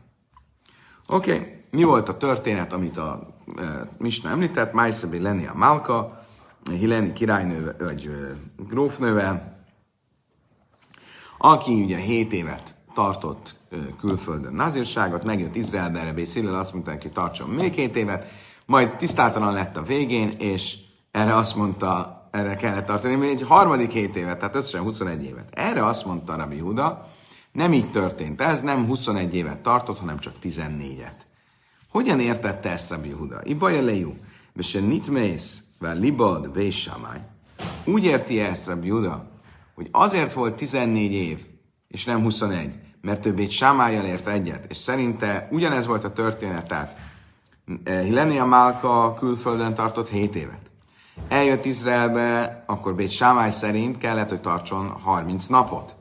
Oké, 1.08 1.32
okay. 1.32 1.59
Mi 1.72 1.84
volt 1.84 2.10
a 2.10 2.18
történet, 2.18 2.74
amit 2.74 2.98
a 2.98 3.28
e, 3.58 3.90
Misna 3.98 4.30
említett? 4.30 4.74
Májszabé 4.74 5.18
lenni 5.18 5.48
a 5.48 5.54
Málka, 5.56 6.24
Hileni 6.72 7.14
királynő, 7.14 7.76
vagy 7.80 8.06
e, 8.06 8.36
grófnővel, 8.68 9.66
aki 11.38 11.84
ugye 11.84 11.98
7 11.98 12.34
évet 12.34 12.76
tartott 12.94 13.56
e, 13.72 13.76
külföldön 14.00 14.54
nazírságot, 14.54 15.24
megjött 15.24 15.56
Izraelbe, 15.56 16.00
erre 16.00 16.26
Szillel 16.26 16.60
azt 16.60 16.74
mondta, 16.74 16.92
hogy 16.92 17.12
tartson 17.12 17.50
még 17.50 17.74
7 17.74 17.96
évet, 17.96 18.26
majd 18.66 18.96
tisztátalan 18.96 19.54
lett 19.54 19.78
a 19.78 19.82
végén, 19.82 20.36
és 20.38 20.78
erre 21.12 21.36
azt 21.36 21.56
mondta, 21.56 22.20
erre 22.32 22.56
kellett 22.56 22.86
tartani, 22.86 23.16
még 23.16 23.30
egy 23.30 23.42
harmadik 23.42 23.92
7 23.92 24.16
évet, 24.16 24.40
tehát 24.40 24.56
összesen 24.56 24.82
21 24.82 25.24
évet. 25.24 25.50
Erre 25.52 25.86
azt 25.86 26.06
mondta 26.06 26.36
Rabbi 26.36 26.60
Huda, 26.60 27.04
nem 27.52 27.74
így 27.74 27.92
történt 27.92 28.42
ez, 28.42 28.62
nem 28.62 28.86
21 28.86 29.36
évet 29.36 29.60
tartott, 29.60 30.00
hanem 30.00 30.20
csak 30.20 30.34
14-et. 30.44 31.28
Hogyan 31.90 32.20
értette 32.20 32.70
ezt 32.72 32.90
Rabbi 32.90 33.12
Huda? 33.12 33.40
Ibaja 33.44 33.82
lejú, 33.82 34.14
se 34.60 34.80
nitmész, 34.80 35.64
vel 35.80 35.96
libad, 35.96 36.52
bésámány. 36.52 37.22
Úgy 37.86 38.04
érti 38.04 38.40
ezt 38.40 38.68
Rabbi 38.68 38.90
Huda, 38.90 39.30
hogy 39.76 39.88
azért 39.92 40.34
volt 40.34 40.56
14 40.56 41.12
év, 41.12 41.40
és 41.88 42.06
nem 42.06 42.22
21, 42.22 42.74
mert 43.02 43.22
többé 43.22 43.50
Sámájjal 43.50 44.06
ért 44.06 44.28
egyet, 44.28 44.66
és 44.70 44.78
szerinte 44.78 45.48
ugyanez 45.52 45.86
volt 45.86 46.04
a 46.04 46.14
történet, 46.14 46.68
tehát 46.68 46.98
Hilenia 47.86 48.46
Málka 48.46 49.14
külföldön 49.14 49.74
tartott 49.74 50.10
7 50.10 50.36
évet. 50.36 50.72
Eljött 51.28 51.66
Izraelbe, 51.66 52.64
akkor 52.68 52.96
Bét 52.96 53.10
Sámály 53.10 53.52
szerint 53.52 53.98
kellett, 53.98 54.30
hogy 54.30 54.42
tartson 54.42 54.88
30 54.90 55.46
napot 55.46 55.96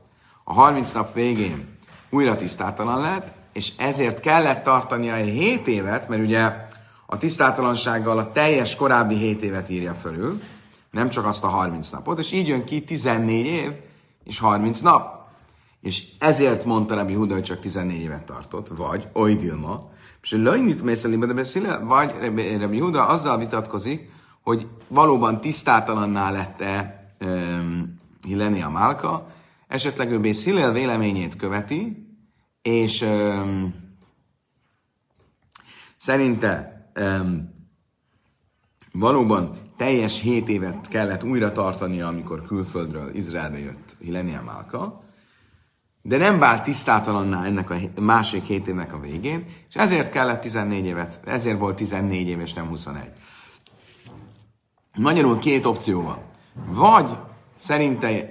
a 0.49 0.53
30 0.53 0.91
nap 0.91 1.13
végén 1.13 1.77
újra 2.09 2.35
tisztátalan 2.35 3.01
lett, 3.01 3.31
és 3.53 3.71
ezért 3.77 4.19
kellett 4.19 4.63
tartania 4.63 5.15
egy 5.15 5.27
7 5.27 5.67
évet, 5.67 6.09
mert 6.09 6.21
ugye 6.21 6.67
a 7.05 7.17
tisztátalansággal 7.17 8.17
a 8.17 8.31
teljes 8.31 8.75
korábbi 8.75 9.15
7 9.15 9.41
évet 9.41 9.69
írja 9.69 9.93
fölül, 9.93 10.41
nem 10.91 11.09
csak 11.09 11.25
azt 11.25 11.43
a 11.43 11.47
30 11.47 11.89
napot, 11.89 12.19
és 12.19 12.31
így 12.31 12.47
jön 12.47 12.63
ki 12.63 12.83
14 12.83 13.45
év 13.45 13.71
és 14.23 14.39
30 14.39 14.79
nap. 14.79 15.27
És 15.81 16.03
ezért 16.19 16.65
mondta 16.65 16.95
Rabbi 16.95 17.13
Huda, 17.13 17.33
hogy 17.33 17.43
csak 17.43 17.59
14 17.59 18.01
évet 18.01 18.23
tartott, 18.23 18.67
vagy 18.67 19.07
Oidilma, 19.13 19.89
és 20.21 20.31
Lajnit 20.31 20.83
Mészelibe 20.83 21.25
de 21.25 21.33
beszél, 21.33 21.85
vagy 21.85 22.11
Rabbi 22.59 22.79
Huda 22.79 23.07
azzal 23.07 23.37
vitatkozik, 23.37 24.11
hogy 24.43 24.67
valóban 24.87 25.41
tisztátalanná 25.41 26.31
lett-e 26.31 26.99
um, 27.19 27.99
Hilenia 28.27 28.69
Málka, 28.69 29.27
esetleg 29.67 30.11
ő 30.11 30.19
Bészilel 30.19 30.71
véleményét 30.71 31.35
követi, 31.35 32.08
és 32.69 33.01
um, 33.01 33.73
szerinte 35.97 36.83
um, 36.99 37.49
valóban 38.91 39.57
teljes 39.77 40.21
7 40.21 40.49
évet 40.49 40.87
kellett 40.87 41.23
újra 41.23 41.51
tartania, 41.51 42.07
amikor 42.07 42.45
külföldről 42.45 43.15
Izraelbe 43.15 43.59
jött 43.59 43.95
Hilenia 43.99 44.41
Málka, 44.41 45.03
de 46.01 46.17
nem 46.17 46.39
vált 46.39 46.63
tisztátalanná 46.63 47.45
ennek 47.45 47.69
a 47.69 47.75
másik 48.01 48.43
hét 48.43 48.67
évnek 48.67 48.93
a 48.93 48.99
végén, 48.99 49.45
és 49.69 49.75
ezért 49.75 50.11
kellett 50.11 50.41
14 50.41 50.85
évet, 50.85 51.19
ezért 51.25 51.59
volt 51.59 51.75
14 51.75 52.27
év 52.27 52.39
és 52.39 52.53
nem 52.53 52.67
21. 52.67 53.11
Magyarul 54.97 55.37
két 55.37 55.65
opció 55.65 56.01
van. 56.01 56.19
Vagy 56.65 57.17
szerinte 57.59 58.27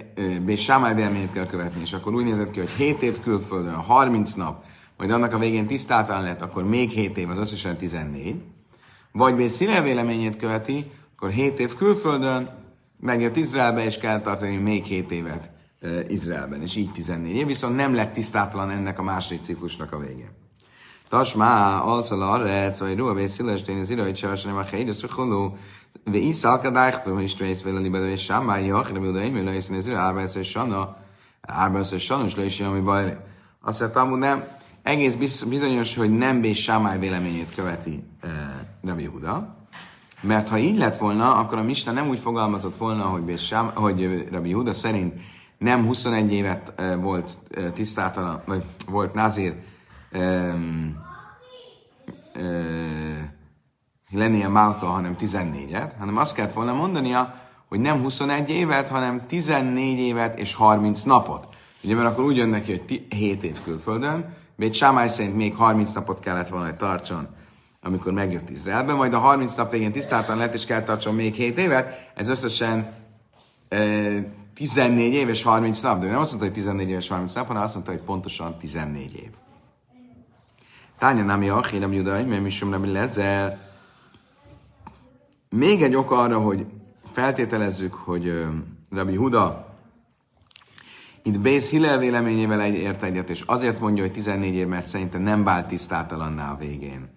és 0.47 0.63
Sámály 0.63 0.95
véleményét 0.95 1.33
kell 1.33 1.47
követni, 1.47 1.81
és 1.81 1.93
akkor 1.93 2.15
úgy 2.15 2.25
nézett 2.25 2.51
ki, 2.51 2.59
hogy 2.59 2.71
7 2.71 3.03
év 3.03 3.21
külföldön, 3.21 3.75
30 3.75 4.33
nap, 4.33 4.65
majd 4.97 5.11
annak 5.11 5.33
a 5.33 5.39
végén 5.39 5.67
tisztáltalan 5.67 6.23
lett, 6.23 6.41
akkor 6.41 6.65
még 6.65 6.91
7 6.91 7.19
év, 7.19 7.31
az 7.31 7.39
összesen 7.39 7.77
14. 7.77 8.43
Vagy 9.13 9.35
Bész 9.35 9.55
Színe 9.55 9.83
véleményét 9.83 10.37
követi, 10.37 10.91
akkor 11.17 11.31
7 11.31 11.59
év 11.59 11.77
külföldön, 11.77 12.51
megjött 13.01 13.37
Izraelbe, 13.37 13.85
és 13.85 13.99
kell 13.99 14.21
tartani 14.21 14.57
még 14.57 14.85
7 14.85 15.11
évet 15.11 15.51
Izraelben, 16.09 16.63
és 16.63 16.77
így 16.77 16.93
14 16.93 17.35
év, 17.35 17.47
viszont 17.47 17.77
nem 17.77 17.95
lett 17.95 18.13
tisztátalan 18.13 18.71
ennek 18.71 18.99
a 18.99 19.03
második 19.03 19.43
ciklusnak 19.43 19.93
a 19.93 19.99
vége. 19.99 20.33
Tasmá, 21.09 21.79
alszal 21.79 22.23
arrec, 22.23 22.79
vagy 22.79 22.97
ruha 22.97 23.15
bészilestén, 23.15 23.79
az 23.79 23.91
irai 23.91 24.13
csavasanem 24.13 24.57
a 24.57 24.63
helyre 24.63 24.93
de 26.11 26.19
is 26.19 26.45
alkadáchtum 26.45 27.19
is 27.19 27.35
trész 27.35 27.63
vele 27.63 27.81
libedő 27.81 28.11
és 28.11 28.23
sámmány 28.23 28.65
jachir, 28.65 28.99
mi 28.99 29.09
oda 29.09 29.21
émű 29.21 29.45
lejszen 29.45 29.77
ezért 29.77 29.97
árbászai 29.97 30.43
sanna, 30.43 30.97
árbászai 31.41 31.99
is 32.25 32.37
lejszen, 32.37 32.67
ami 32.67 32.81
baj. 32.81 33.17
Azt 33.61 33.81
mondta, 33.81 34.01
amúgy 34.01 34.19
nem, 34.19 34.45
egész 34.83 35.15
bizonyos, 35.49 35.97
hogy 35.97 36.11
nem 36.11 36.43
és 36.43 36.63
sámály 36.63 36.99
véleményét 36.99 37.55
követi 37.55 38.05
eh, 38.21 38.31
Rabbi 38.83 39.05
Huda. 39.05 39.57
Mert 40.21 40.49
ha 40.49 40.59
így 40.59 40.77
lett 40.77 40.97
volna, 40.97 41.35
akkor 41.35 41.59
a 41.59 41.63
Misna 41.63 41.93
nem 41.93 42.09
úgy 42.09 42.19
fogalmazott 42.19 42.77
volna, 42.77 43.03
hogy, 43.03 43.23
Béssám, 43.23 43.71
hogy 43.75 44.29
Rabbi 44.31 44.53
Huda 44.53 44.73
szerint 44.73 45.15
nem 45.59 45.85
21 45.85 46.33
évet 46.33 46.73
eh, 46.77 46.97
volt 46.97 47.39
eh, 47.51 47.71
tisztátalan, 47.71 48.43
vagy 48.47 48.65
volt 48.91 49.15
nazir, 49.15 49.55
um, 50.13 50.21
um, 50.23 50.97
eh, 52.33 53.37
lennie 54.11 54.49
Málka, 54.49 54.87
hanem 54.87 55.17
14-et, 55.19 55.91
hanem 55.99 56.17
azt 56.17 56.35
kellett 56.35 56.53
volna 56.53 56.73
mondania, 56.73 57.35
hogy 57.69 57.81
nem 57.81 58.03
21 58.03 58.51
évet, 58.51 58.89
hanem 58.89 59.27
14 59.27 59.99
évet 59.99 60.39
és 60.39 60.55
30 60.55 61.03
napot. 61.03 61.49
Ugye, 61.83 61.95
mert 61.95 62.09
akkor 62.09 62.25
úgy 62.25 62.37
jön 62.37 62.49
neki, 62.49 62.71
hogy 62.71 63.07
7 63.09 63.45
év 63.45 63.63
külföldön, 63.63 64.37
még 64.57 64.73
Sámály 64.73 65.09
szerint 65.09 65.37
még 65.37 65.55
30 65.55 65.93
napot 65.93 66.21
kellett 66.21 66.49
volna, 66.49 66.67
hogy 66.67 66.77
tartson, 66.77 67.29
amikor 67.83 68.13
megjött 68.13 68.51
Izraelbe, 68.51 68.95
majd 68.95 69.15
a 69.15 69.19
30 69.19 69.55
nap 69.55 69.71
végén 69.71 69.93
tisztáltan 69.93 70.37
lett, 70.37 70.55
és 70.55 70.65
kell 70.65 70.83
tartson 70.83 71.15
még 71.15 71.35
7 71.35 71.59
évet, 71.59 72.11
ez 72.15 72.29
összesen 72.29 72.93
e, 73.69 73.79
14 74.55 75.13
év 75.13 75.29
és 75.29 75.43
30 75.43 75.81
nap, 75.81 76.01
de 76.01 76.07
ő 76.07 76.11
nem 76.11 76.21
azt 76.21 76.29
mondta, 76.29 76.47
hogy 76.47 76.57
14 76.57 76.91
év 76.91 76.97
és 76.97 77.09
30 77.09 77.35
nap, 77.35 77.47
hanem 77.47 77.63
azt 77.63 77.75
mondta, 77.75 77.93
hogy 77.93 78.01
pontosan 78.01 78.57
14 78.59 79.17
év. 79.17 79.31
Tánya 80.99 81.23
nem 81.23 81.51
Achille, 81.51 81.81
nem 81.81 81.93
Judai, 81.93 82.23
mert 82.23 82.43
mi 82.43 82.51
sem 82.51 82.69
nem 82.69 82.93
lezel, 82.93 83.68
még 85.51 85.83
egy 85.83 85.95
ok 85.95 86.11
arra, 86.11 86.39
hogy 86.39 86.67
feltételezzük, 87.13 87.95
hogy 87.95 88.47
Rabbi 88.91 89.17
Huda 89.17 89.67
Itt 91.23 91.41
Bész 91.41 91.71
Hillel 91.71 91.99
véleményével 91.99 92.61
ért 92.61 93.03
egyet, 93.03 93.31
és 93.31 93.41
azért 93.41 93.81
mondja, 93.81 94.03
hogy 94.03 94.13
14 94.13 94.55
év, 94.55 94.67
mert 94.67 94.87
szerintem 94.87 95.23
nem 95.23 95.45
vált 95.45 95.67
tisztátalanná 95.67 96.53
a 96.53 96.57
végén 96.57 97.11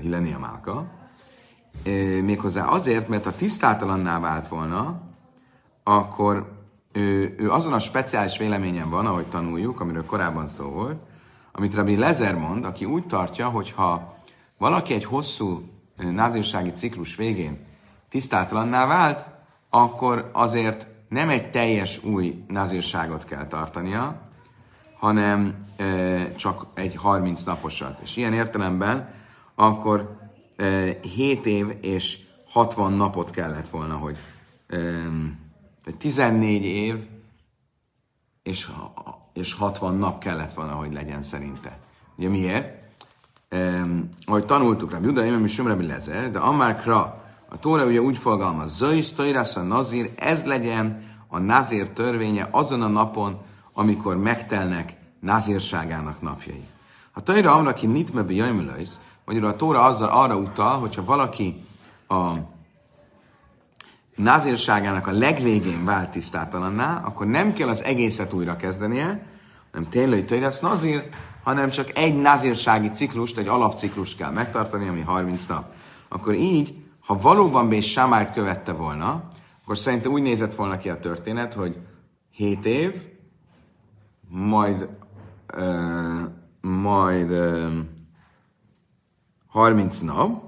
Hillenia 0.00 0.38
Málka. 0.38 0.86
Méghozzá 2.22 2.64
azért, 2.64 3.08
mert 3.08 3.24
ha 3.24 3.32
tisztátalanná 3.32 4.20
vált 4.20 4.48
volna, 4.48 5.00
akkor 5.84 6.52
ő, 6.92 7.34
ő 7.38 7.50
azon 7.50 7.72
a 7.72 7.78
speciális 7.78 8.38
véleményen 8.38 8.90
van, 8.90 9.06
ahogy 9.06 9.26
tanuljuk, 9.26 9.80
amiről 9.80 10.04
korábban 10.04 10.48
szó 10.48 10.64
volt, 10.64 10.98
amit 11.52 11.74
Rabbi 11.74 11.96
Lezer 11.96 12.34
mond, 12.34 12.64
aki 12.64 12.84
úgy 12.84 13.06
tartja, 13.06 13.48
hogy 13.48 13.70
ha 13.70 14.17
valaki 14.58 14.94
egy 14.94 15.04
hosszú 15.04 15.68
názírsági 15.96 16.72
ciklus 16.72 17.16
végén 17.16 17.66
tisztátalanná 18.08 18.86
vált, 18.86 19.24
akkor 19.70 20.30
azért 20.32 20.86
nem 21.08 21.28
egy 21.28 21.50
teljes 21.50 22.04
új 22.04 22.44
nazírságot 22.48 23.24
kell 23.24 23.46
tartania, 23.46 24.28
hanem 24.98 25.56
e, 25.76 26.34
csak 26.34 26.66
egy 26.74 26.94
30 26.94 27.42
naposat. 27.42 28.00
És 28.00 28.16
ilyen 28.16 28.32
értelemben 28.32 29.14
akkor 29.54 30.18
e, 30.56 30.64
7 31.00 31.46
év 31.46 31.76
és 31.80 32.18
60 32.48 32.92
napot 32.92 33.30
kellett 33.30 33.68
volna, 33.68 33.96
hogy 33.96 34.18
e, 34.68 34.78
14 35.98 36.64
év 36.64 37.06
és, 38.42 38.70
és 39.32 39.54
60 39.54 39.94
nap 39.94 40.18
kellett 40.20 40.52
volna, 40.52 40.72
hogy 40.72 40.92
legyen 40.92 41.22
szerinte. 41.22 41.78
Ugye 42.16 42.28
miért? 42.28 42.77
E, 43.48 43.84
ahogy 44.26 44.44
tanultuk 44.44 44.90
rá, 44.90 44.98
Juda, 45.02 45.24
Imam 45.24 45.44
és 45.44 45.52
Sumrebi 45.52 45.86
Lezer, 45.86 46.30
de 46.30 46.38
Amákra 46.38 47.22
a 47.48 47.58
Tóra 47.58 47.84
ugye 47.84 48.00
úgy 48.00 48.18
fogalmaz, 48.18 48.76
Zöjsz, 48.76 49.12
Tojrász, 49.12 49.56
a 49.56 49.62
Nazir, 49.62 50.10
ez 50.16 50.44
legyen 50.44 51.02
a 51.28 51.38
Nazir 51.38 51.88
törvénye 51.88 52.48
azon 52.50 52.82
a 52.82 52.88
napon, 52.88 53.40
amikor 53.72 54.16
megtelnek 54.16 54.96
Nazírságának 55.20 56.22
napjai. 56.22 56.64
A 57.12 57.22
Tóra 57.22 57.54
Amraki 57.54 57.86
Nitmebe 57.86 58.32
Jajmülöjsz, 58.32 59.00
magyarul 59.24 59.48
a 59.48 59.56
Tóra 59.56 59.84
azzal 59.84 60.08
arra 60.08 60.36
utal, 60.36 60.78
hogyha 60.78 61.04
valaki 61.04 61.64
a 62.08 62.32
názírságának 64.16 65.06
a 65.06 65.12
legvégén 65.12 65.84
vált 65.84 66.10
tisztátalanná, 66.10 67.02
akkor 67.04 67.26
nem 67.26 67.52
kell 67.52 67.68
az 67.68 67.82
egészet 67.82 68.32
újra 68.32 68.56
kezdenie, 68.56 69.26
hanem 69.72 69.88
tényleg 69.88 70.24
Tojrász 70.24 70.60
Nazir, 70.60 71.08
hanem 71.48 71.70
csak 71.70 71.98
egy 71.98 72.20
nazírsági 72.20 72.90
ciklust, 72.90 73.38
egy 73.38 73.46
alapciklust 73.46 74.16
kell 74.16 74.30
megtartani, 74.30 74.88
ami 74.88 75.00
30 75.00 75.46
nap. 75.46 75.74
Akkor 76.08 76.34
így 76.34 76.74
ha 77.00 77.18
valóban 77.18 77.68
Bés 77.68 77.90
Samárt 77.90 78.32
követte 78.32 78.72
volna, 78.72 79.24
akkor 79.62 79.78
szerintem 79.78 80.12
úgy 80.12 80.22
nézett 80.22 80.54
volna 80.54 80.78
ki 80.78 80.88
a 80.88 80.98
történet, 80.98 81.54
hogy 81.54 81.76
7 82.30 82.66
év, 82.66 83.02
majd, 84.28 84.88
uh, 85.56 86.22
majd 86.60 87.30
uh, 87.30 87.72
30 89.46 89.98
nap, 89.98 90.42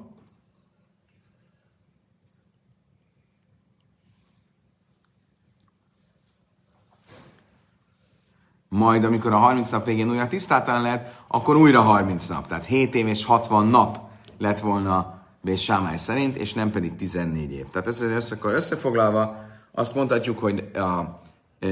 majd 8.80 9.04
amikor 9.04 9.32
a 9.32 9.36
30 9.36 9.70
nap 9.70 9.84
végén 9.84 10.10
újra 10.10 10.26
tisztáltalan 10.26 10.82
lehet, 10.82 11.22
akkor 11.28 11.56
újra 11.56 11.80
30 11.80 12.26
nap. 12.26 12.46
Tehát 12.46 12.64
7 12.64 12.94
év 12.94 13.06
és 13.06 13.24
60 13.24 13.66
nap 13.66 13.98
lett 14.38 14.60
volna 14.60 15.18
Bés 15.40 15.62
Sámály 15.62 15.96
szerint, 15.96 16.36
és 16.36 16.54
nem 16.54 16.70
pedig 16.70 16.96
14 16.96 17.52
év. 17.52 17.64
Tehát 17.64 17.88
össze, 17.88 18.04
össze, 18.04 18.34
akkor 18.34 18.52
összefoglalva 18.52 19.36
azt 19.72 19.94
mondhatjuk, 19.94 20.38
hogy 20.38 20.70
a 20.74 21.14
e, 21.58 21.68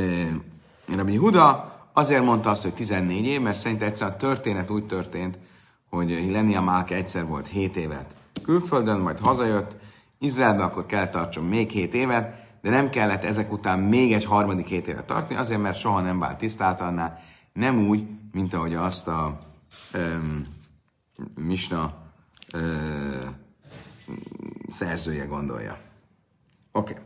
Rabbi 0.97 1.17
Huda 1.17 1.73
azért 1.93 2.25
mondta 2.25 2.51
azt, 2.51 2.63
hogy 2.63 2.75
14 2.75 3.27
év, 3.27 3.41
mert 3.41 3.59
szerint 3.59 3.83
egyszerűen 3.83 4.17
a 4.17 4.19
történet 4.19 4.71
úgy 4.71 4.87
történt, 4.87 5.39
hogy 5.91 6.29
Lenia 6.31 6.61
Málke 6.61 6.95
egyszer 6.95 7.27
volt 7.27 7.47
7 7.47 7.77
évet 7.77 8.15
külföldön, 8.43 8.99
majd 8.99 9.19
hazajött, 9.19 9.77
Izraelbe 10.19 10.63
akkor 10.63 10.87
kell 10.87 11.09
tartson 11.09 11.45
még 11.45 11.71
7 11.71 11.95
évet, 11.95 12.48
de 12.61 12.71
nem 12.71 12.91
kellett 12.91 13.25
ezek 13.25 13.53
után 13.53 13.79
még 13.79 14.13
egy 14.13 14.25
harmadik 14.25 14.67
7 14.67 14.89
évet 14.89 15.05
tartani, 15.05 15.39
azért, 15.39 15.61
mert 15.61 15.79
soha 15.79 16.01
nem 16.01 16.19
vált 16.19 16.39
tisztátalanná, 16.39 17.19
nem 17.53 17.89
úgy, 17.89 18.07
mint 18.33 18.55
ahogy 18.55 18.75
azt 18.75 19.09
a 19.09 19.41
um, 19.95 20.47
Misna 21.37 21.95
uh, 22.55 22.61
szerzője 24.69 25.25
gondolja. 25.25 25.79
Oké. 26.73 26.93
Okay. 26.93 27.05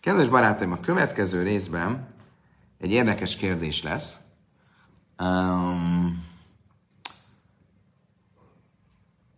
Kedves 0.00 0.28
barátaim, 0.28 0.72
a 0.72 0.80
következő 0.80 1.42
részben 1.42 2.08
egy 2.78 2.90
érdekes 2.90 3.36
kérdés 3.36 3.82
lesz. 3.82 4.18
Um, 5.18 6.24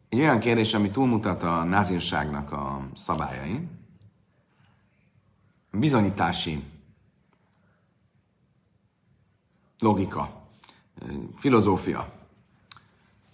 egy 0.09 0.19
olyan 0.19 0.39
kérdés, 0.39 0.75
ami 0.75 0.91
túlmutat 0.91 1.43
a 1.43 1.65
názírságnak 1.65 2.53
a 2.53 2.81
szabályain. 2.95 3.76
Bizonyítási 5.79 6.63
logika, 9.79 10.49
filozófia. 11.37 12.13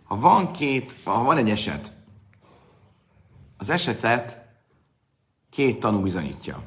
Ha 0.04 0.16
van 0.16 0.52
két, 0.52 0.96
ha 1.04 1.22
van 1.22 1.36
egy 1.36 1.50
eset, 1.50 1.92
az 3.56 3.68
esetet 3.68 4.48
két 5.50 5.80
tanú 5.80 6.02
bizonyítja. 6.02 6.62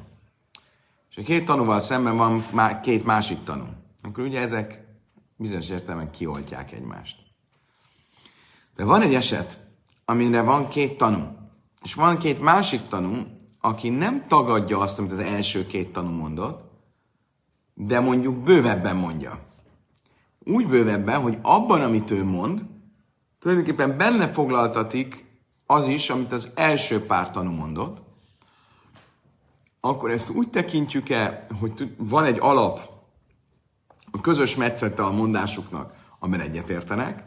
És 1.10 1.16
a 1.16 1.22
két 1.22 1.44
tanúval 1.44 1.80
szemben 1.80 2.16
van 2.16 2.46
má, 2.52 2.80
két 2.80 3.04
másik 3.04 3.42
tanú. 3.42 3.64
Akkor 4.02 4.24
ugye 4.24 4.40
ezek 4.40 4.86
bizonyos 5.36 5.68
értelemben 5.68 6.10
kioltják 6.10 6.72
egymást. 6.72 7.18
De 8.76 8.84
van 8.84 9.02
egy 9.02 9.14
eset, 9.14 9.66
amire 10.04 10.42
van 10.42 10.68
két 10.68 10.96
tanú, 10.96 11.36
és 11.82 11.94
van 11.94 12.18
két 12.18 12.40
másik 12.40 12.86
tanú, 12.88 13.35
aki 13.66 13.88
nem 13.88 14.26
tagadja 14.26 14.78
azt, 14.78 14.98
amit 14.98 15.12
az 15.12 15.18
első 15.18 15.66
két 15.66 15.92
tanú 15.92 16.10
mondott, 16.10 16.64
de 17.74 18.00
mondjuk 18.00 18.36
bővebben 18.36 18.96
mondja. 18.96 19.38
Úgy 20.44 20.66
bővebben, 20.66 21.20
hogy 21.20 21.38
abban, 21.42 21.80
amit 21.80 22.10
ő 22.10 22.24
mond, 22.24 22.62
tulajdonképpen 23.38 23.96
benne 23.96 24.28
foglaltatik 24.28 25.24
az 25.66 25.86
is, 25.86 26.10
amit 26.10 26.32
az 26.32 26.50
első 26.54 27.06
pár 27.06 27.30
tanú 27.30 27.50
mondott, 27.50 27.98
akkor 29.80 30.10
ezt 30.10 30.30
úgy 30.30 30.48
tekintjük-e, 30.48 31.46
hogy 31.60 31.94
van 31.96 32.24
egy 32.24 32.38
alap 32.40 32.90
a 34.10 34.20
közös 34.20 34.56
metszete 34.56 35.02
a 35.02 35.12
mondásuknak, 35.12 35.94
amiben 36.18 36.46
egyetértenek, 36.46 37.24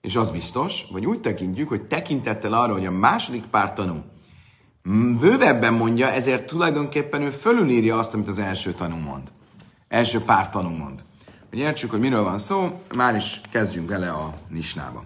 és 0.00 0.16
az 0.16 0.30
biztos, 0.30 0.86
vagy 0.90 1.06
úgy 1.06 1.20
tekintjük, 1.20 1.68
hogy 1.68 1.86
tekintettel 1.86 2.52
arra, 2.52 2.72
hogy 2.72 2.86
a 2.86 2.90
második 2.90 3.46
pár 3.46 3.72
tanú 3.72 4.02
bővebben 5.20 5.74
mondja, 5.74 6.12
ezért 6.12 6.46
tulajdonképpen 6.46 7.22
ő 7.22 7.30
fölülírja 7.30 7.98
azt, 7.98 8.14
amit 8.14 8.28
az 8.28 8.38
első 8.38 8.72
tanú 8.72 8.96
mond. 8.96 9.32
Első 9.88 10.20
pár 10.20 10.50
tanú 10.50 10.68
mond. 10.68 11.04
Hogy 11.50 11.58
értsük, 11.58 11.90
hogy 11.90 12.00
miről 12.00 12.22
van 12.22 12.38
szó, 12.38 12.80
már 12.96 13.14
is 13.14 13.40
kezdjünk 13.50 13.90
ele 13.90 14.10
a 14.10 14.34
nisnába. 14.48 15.04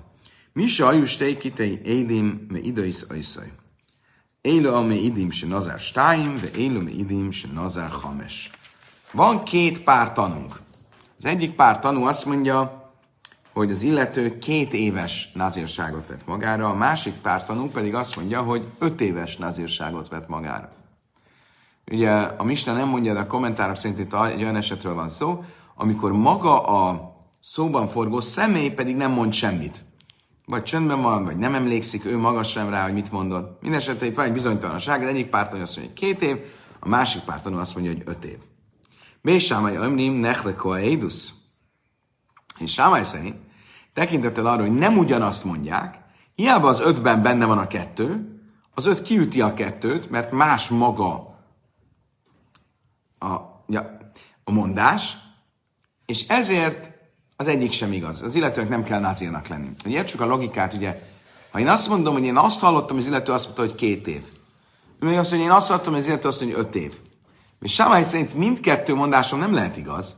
Misa 0.53 0.87
ajustei 0.87 1.37
kitei 1.37 1.81
édim 1.85 2.47
me 2.49 2.59
idais 2.59 3.03
ajszai. 3.09 3.53
Élo 4.41 4.75
ame 4.75 4.95
idim 4.95 5.31
se 5.31 5.47
nazár 5.47 5.79
stáim, 5.79 6.41
de 6.41 6.51
élo 6.59 6.81
me 6.81 6.91
idim 6.91 7.31
se 7.31 7.49
nazár 7.53 7.91
hames. 7.91 8.51
Van 9.13 9.45
két 9.45 9.83
pár 9.83 10.13
tanunk. 10.13 10.61
Az 11.19 11.25
egyik 11.25 11.55
pár 11.55 11.79
tanú 11.79 12.05
azt 12.05 12.25
mondja, 12.25 12.82
hogy 13.53 13.71
az 13.71 13.83
illető 13.83 14.39
két 14.39 14.73
éves 14.73 15.33
nazírságot 15.35 16.07
vett 16.07 16.27
magára, 16.27 16.69
a 16.69 16.75
másik 16.75 17.15
pár 17.15 17.45
tanú 17.45 17.69
pedig 17.69 17.95
azt 17.95 18.17
mondja, 18.17 18.43
hogy 18.43 18.63
öt 18.79 19.01
éves 19.01 19.37
nazírságot 19.37 20.09
vett 20.09 20.29
magára. 20.29 20.73
Ugye 21.91 22.11
a 22.13 22.45
Misna 22.45 22.73
nem 22.73 22.89
mondja, 22.89 23.13
de 23.13 23.21
a 23.21 23.27
kommentárok 23.27 23.77
szerint 23.77 23.99
itt 23.99 24.15
egy 24.15 24.43
olyan 24.43 24.57
esetről 24.57 24.95
van 24.95 25.09
szó, 25.09 25.45
amikor 25.75 26.13
maga 26.13 26.63
a 26.63 27.13
szóban 27.41 27.89
forgó 27.89 28.21
személy 28.21 28.71
pedig 28.71 28.97
nem 28.97 29.11
mond 29.11 29.33
semmit 29.33 29.85
vagy 30.47 30.63
csöndben 30.63 31.03
van, 31.03 31.25
vagy 31.25 31.37
nem 31.37 31.55
emlékszik 31.55 32.05
ő 32.05 32.19
maga 32.19 32.43
sem 32.43 32.71
rá, 32.71 32.83
hogy 32.83 32.93
mit 32.93 33.13
mondott. 33.13 33.63
Mindenesetre 33.63 34.07
itt 34.07 34.15
van 34.15 34.25
egy 34.25 34.33
bizonytalanság, 34.33 35.03
az 35.03 35.09
egyik 35.09 35.27
pártanú 35.27 35.63
azt 35.63 35.77
mondja, 35.77 35.95
hogy 35.95 36.09
két 36.09 36.23
év, 36.29 36.37
a 36.81 36.89
másik 36.89 37.23
pártanú 37.23 37.59
azt 37.59 37.75
mondja, 37.75 37.93
hogy 37.93 38.03
öt 38.07 38.25
év. 38.25 38.39
Mi 39.21 39.39
Sámai 39.39 39.75
Ömrim 39.75 40.13
Nechleko 40.13 40.69
a 40.69 40.77
Eidus. 40.77 41.35
És 42.63 42.73
Sámai 42.73 43.05
szerint 43.05 43.37
tekintettel 43.93 44.47
arra, 44.47 44.61
hogy 44.61 44.75
nem 44.75 44.99
ugyanazt 44.99 45.45
mondják, 45.45 45.99
hiába 46.35 46.69
az 46.69 46.81
ötben 46.81 47.23
benne 47.23 47.45
van 47.45 47.59
a 47.59 47.67
kettő, 47.67 48.37
az 48.75 48.87
öt 48.87 49.03
kiüti 49.03 49.41
a 49.41 49.55
kettőt, 49.55 50.11
mert 50.11 50.31
más 50.31 50.69
maga 50.69 51.15
a, 53.19 53.33
ja, 53.69 53.99
a 54.45 54.51
mondás, 54.51 55.17
és 56.07 56.29
ezért 56.29 56.91
az 57.37 57.47
egyik 57.47 57.73
sem 57.73 57.93
igaz. 57.93 58.23
Az 58.23 58.35
illetőnek 58.35 58.71
nem 58.71 58.85
kell 58.85 59.01
názírnak 59.01 59.47
lenni. 59.47 59.69
Hogy 59.83 59.93
értsük 59.93 60.21
a 60.21 60.27
logikát, 60.27 60.73
ugye, 60.73 61.03
ha 61.51 61.59
én 61.59 61.69
azt 61.69 61.89
mondom, 61.89 62.15
hogy 62.15 62.25
én 62.25 62.37
azt 62.37 62.61
hallottam, 62.61 62.97
az 62.97 63.07
illető 63.07 63.33
azt 63.33 63.45
mondta, 63.45 63.63
hogy 63.63 63.75
két 63.75 64.07
év. 64.07 64.23
Ő 64.99 65.07
még 65.07 65.19
azt 65.19 65.31
mondja, 65.31 65.49
hogy 65.49 65.57
én 65.57 65.63
azt 65.63 65.69
hallottam, 65.69 65.95
az 65.95 66.07
illető 66.07 66.29
azt 66.29 66.41
mondja, 66.41 66.59
hogy 66.59 66.67
öt 66.67 66.75
év. 66.75 66.95
És 67.61 67.73
Sámály 67.73 68.05
szerint 68.05 68.35
mindkettő 68.35 68.95
mondásom 68.95 69.39
nem 69.39 69.55
lehet 69.55 69.77
igaz. 69.77 70.17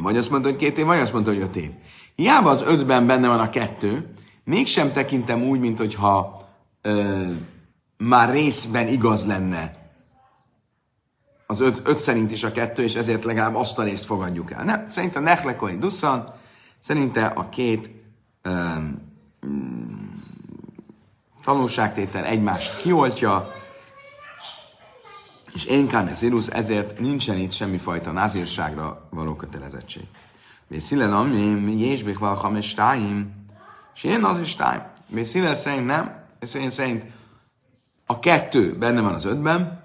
Vagy 0.00 0.16
azt 0.16 0.30
mondta, 0.30 0.48
hogy 0.48 0.58
két 0.58 0.78
év, 0.78 0.84
vagy 0.84 1.00
azt 1.00 1.12
mondta, 1.12 1.30
hogy 1.30 1.40
öt 1.40 1.56
év. 1.56 1.70
Hiába 2.14 2.50
az 2.50 2.62
ötben 2.62 3.06
benne 3.06 3.28
van 3.28 3.40
a 3.40 3.48
kettő, 3.48 4.14
mégsem 4.44 4.92
tekintem 4.92 5.42
úgy, 5.42 5.60
mint 5.60 5.78
hogyha 5.78 6.40
már 7.96 8.32
részben 8.32 8.88
igaz 8.88 9.26
lenne 9.26 9.82
az 11.46 11.60
öt, 11.60 11.82
öt 11.84 11.98
szerint 11.98 12.32
is 12.32 12.44
a 12.44 12.52
kettő, 12.52 12.82
és 12.82 12.94
ezért 12.94 13.24
legalább 13.24 13.54
azt 13.54 13.78
a 13.78 13.82
részt 13.82 14.04
fogadjuk 14.04 14.50
el. 14.50 14.64
Nem, 14.64 14.88
szerintem 14.88 15.22
Nechlekoi 15.22 15.76
Dusszan, 15.78 16.34
szerinte 16.80 17.24
a 17.24 17.48
két 17.48 17.90
ö, 18.42 18.68
tanulságtétel 21.44 22.24
egymást 22.24 22.76
kioltja, 22.76 23.52
és 25.54 25.64
én 25.64 25.86
Kánezirus, 25.86 26.46
ezért 26.46 27.00
nincsen 27.00 27.38
itt 27.38 27.50
semmifajta 27.52 28.12
názírságra 28.12 29.08
való 29.10 29.34
kötelezettség. 29.34 30.02
Vészilel 30.66 31.16
amim, 31.16 31.68
jés 31.68 32.02
bichval 32.02 32.34
hames 32.34 32.74
táim, 32.74 33.30
és 33.94 34.04
én 34.04 34.24
az 34.24 34.38
is 34.38 34.54
táim. 34.54 34.82
Vészilel 35.08 35.54
szerint 35.54 35.86
nem, 35.86 36.24
és 36.40 36.54
én 36.54 36.70
szerint 36.70 37.04
a 38.06 38.18
kettő 38.18 38.76
benne 38.78 39.00
van 39.00 39.14
az 39.14 39.24
ötben, 39.24 39.82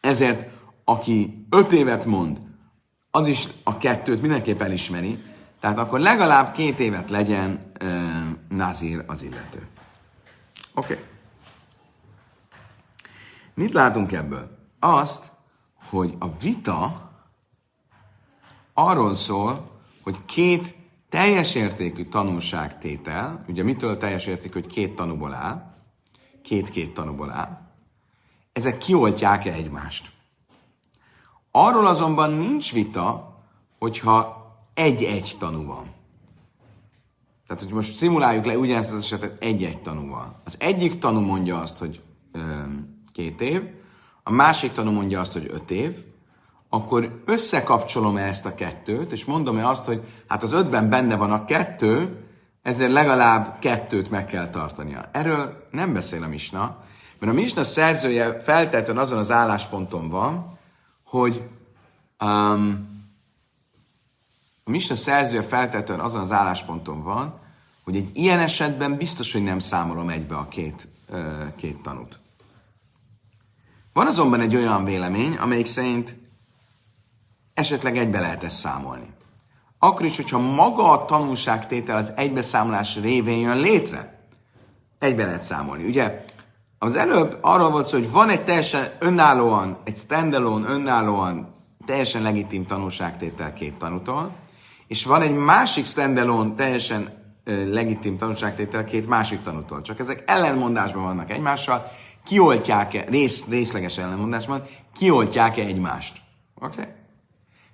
ezért 0.00 0.50
aki 0.84 1.46
öt 1.50 1.72
évet 1.72 2.04
mond, 2.04 2.38
az 3.10 3.26
is 3.26 3.48
a 3.62 3.76
kettőt 3.76 4.20
mindenképp 4.20 4.60
elismeri, 4.60 5.22
tehát 5.60 5.78
akkor 5.78 6.00
legalább 6.00 6.52
két 6.52 6.78
évet 6.78 7.10
legyen 7.10 7.72
uh, 7.82 7.88
nazír 8.48 9.04
az 9.06 9.22
illető. 9.22 9.66
Oké. 10.74 10.92
Okay. 10.92 11.04
Mit 13.54 13.72
látunk 13.72 14.12
ebből? 14.12 14.58
Azt, 14.80 15.30
hogy 15.90 16.14
a 16.18 16.36
vita 16.36 17.10
arról 18.74 19.14
szól, 19.14 19.70
hogy 20.02 20.24
két 20.24 20.74
teljes 21.08 21.54
értékű 21.54 22.04
tanulságtétel, 22.04 23.44
ugye 23.48 23.62
mitől 23.62 23.98
teljes 23.98 24.26
értékű, 24.26 24.60
hogy 24.60 24.72
két 24.72 24.94
tanúból 24.94 25.34
áll, 25.34 25.74
két-két 26.42 26.94
tanúból 26.94 27.30
áll, 27.30 27.60
ezek 28.52 28.78
kioltják-e 28.78 29.52
egymást. 29.52 30.12
Arról 31.50 31.86
azonban 31.86 32.30
nincs 32.30 32.72
vita, 32.72 33.38
hogyha 33.78 34.44
egy-egy 34.74 35.36
tanú 35.38 35.64
van. 35.64 35.92
Tehát, 37.46 37.62
hogy 37.62 37.72
most 37.72 37.94
szimuláljuk 37.94 38.44
le 38.44 38.58
ugyanezt 38.58 38.92
az 38.92 39.00
esetet 39.00 39.42
egy-egy 39.42 39.82
tanúval. 39.82 40.40
Az 40.44 40.56
egyik 40.58 40.98
tanú 40.98 41.20
mondja 41.20 41.60
azt, 41.60 41.78
hogy 41.78 42.02
ö, 42.32 42.62
két 43.14 43.40
év, 43.40 43.62
a 44.22 44.30
másik 44.30 44.72
tanú 44.72 44.90
mondja 44.90 45.20
azt, 45.20 45.32
hogy 45.32 45.50
öt 45.52 45.70
év, 45.70 46.04
akkor 46.68 47.22
összekapcsolom 47.24 48.16
ezt 48.16 48.46
a 48.46 48.54
kettőt, 48.54 49.12
és 49.12 49.24
mondom-e 49.24 49.68
azt, 49.68 49.84
hogy 49.84 50.02
hát 50.28 50.42
az 50.42 50.52
ötben 50.52 50.88
benne 50.88 51.16
van 51.16 51.32
a 51.32 51.44
kettő, 51.44 52.24
ezért 52.62 52.92
legalább 52.92 53.58
kettőt 53.58 54.10
meg 54.10 54.26
kell 54.26 54.50
tartania. 54.50 55.08
Erről 55.12 55.66
nem 55.70 55.92
beszél 55.92 56.22
a 56.22 56.28
Misna, 56.28 56.76
mert 57.18 57.32
a 57.32 57.34
Misna 57.34 57.64
szerzője 57.64 58.40
feltétlenül 58.40 59.02
azon 59.02 59.18
az 59.18 59.30
állásponton 59.30 60.08
van, 60.08 60.58
hogy 61.04 61.42
um, 62.20 62.92
a 64.64 64.70
Misna 64.70 64.96
szerzője 64.96 65.42
feltétlenül 65.42 66.04
azon 66.04 66.20
az 66.20 66.32
állásponton 66.32 67.02
van, 67.02 67.40
hogy 67.84 67.96
egy 67.96 68.10
ilyen 68.12 68.38
esetben 68.38 68.96
biztos, 68.96 69.32
hogy 69.32 69.42
nem 69.42 69.58
számolom 69.58 70.08
egybe 70.08 70.36
a 70.36 70.48
két, 70.48 70.88
uh, 71.08 71.54
két 71.56 71.82
tanút. 71.82 72.18
Van 73.94 74.06
azonban 74.06 74.40
egy 74.40 74.56
olyan 74.56 74.84
vélemény, 74.84 75.36
amelyik 75.36 75.66
szerint 75.66 76.16
esetleg 77.54 77.96
egybe 77.96 78.20
lehet 78.20 78.44
ezt 78.44 78.58
számolni. 78.58 79.12
Akkor 79.78 80.06
is, 80.06 80.16
hogyha 80.16 80.38
maga 80.38 80.90
a 80.90 81.04
tanulságtétel 81.04 81.96
az 81.96 82.12
egybeszámolás 82.16 83.00
révén 83.00 83.38
jön 83.38 83.58
létre, 83.58 84.18
egybe 84.98 85.24
lehet 85.24 85.42
számolni. 85.42 85.84
Ugye 85.84 86.24
az 86.78 86.96
előbb 86.96 87.38
arról 87.40 87.70
volt 87.70 87.86
szó, 87.86 87.98
hogy 87.98 88.10
van 88.10 88.28
egy 88.28 88.44
teljesen 88.44 88.92
önállóan, 88.98 89.78
egy 89.84 89.96
standalone, 89.96 90.68
önállóan, 90.68 91.54
teljesen 91.86 92.22
legitim 92.22 92.66
tanulságtétel 92.66 93.52
két 93.52 93.74
tanútól, 93.74 94.30
és 94.86 95.04
van 95.04 95.22
egy 95.22 95.34
másik 95.34 95.86
standalone, 95.86 96.54
teljesen 96.54 97.22
legitim 97.44 98.16
tanulságtétel 98.16 98.84
két 98.84 99.08
másik 99.08 99.42
tanútól. 99.42 99.80
Csak 99.82 99.98
ezek 99.98 100.22
ellenmondásban 100.26 101.02
vannak 101.02 101.30
egymással, 101.30 101.90
kioltják-e, 102.24 103.04
rész, 103.08 103.48
részleges 103.48 103.98
ellenmondásban, 103.98 104.62
kioltják-e 104.94 105.62
egymást. 105.62 106.20
Oké? 106.54 106.80
Okay? 106.80 106.92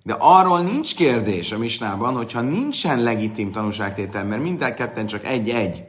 De 0.03 0.17
arról 0.19 0.61
nincs 0.61 0.95
kérdés 0.97 1.53
a 1.53 1.59
misnában, 1.59 2.15
hogyha 2.15 2.41
nincsen 2.41 3.03
legitim 3.03 3.53
tanúságtétel, 3.53 4.25
mert 4.25 4.43
minden 4.43 4.75
ketten 4.75 5.07
csak 5.07 5.25
egy-egy, 5.25 5.85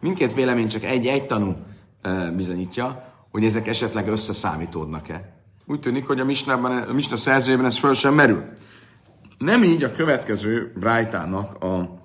mindkét 0.00 0.34
vélemény 0.34 0.68
csak 0.68 0.84
egy-egy 0.84 1.26
tanú 1.26 1.54
bizonyítja, 2.36 3.12
hogy 3.30 3.44
ezek 3.44 3.68
esetleg 3.68 4.08
összeszámítódnak-e. 4.08 5.32
Úgy 5.66 5.80
tűnik, 5.80 6.06
hogy 6.06 6.20
a 6.20 6.24
misnában, 6.24 6.82
a 6.82 6.92
misna 6.92 7.16
szerzőjében 7.16 7.66
ez 7.66 7.78
föl 7.78 7.94
sem 7.94 8.14
merül. 8.14 8.44
Nem 9.38 9.62
így 9.62 9.84
a 9.84 9.92
következő 9.92 10.72
Brájtának 10.76 11.64
a 11.64 12.02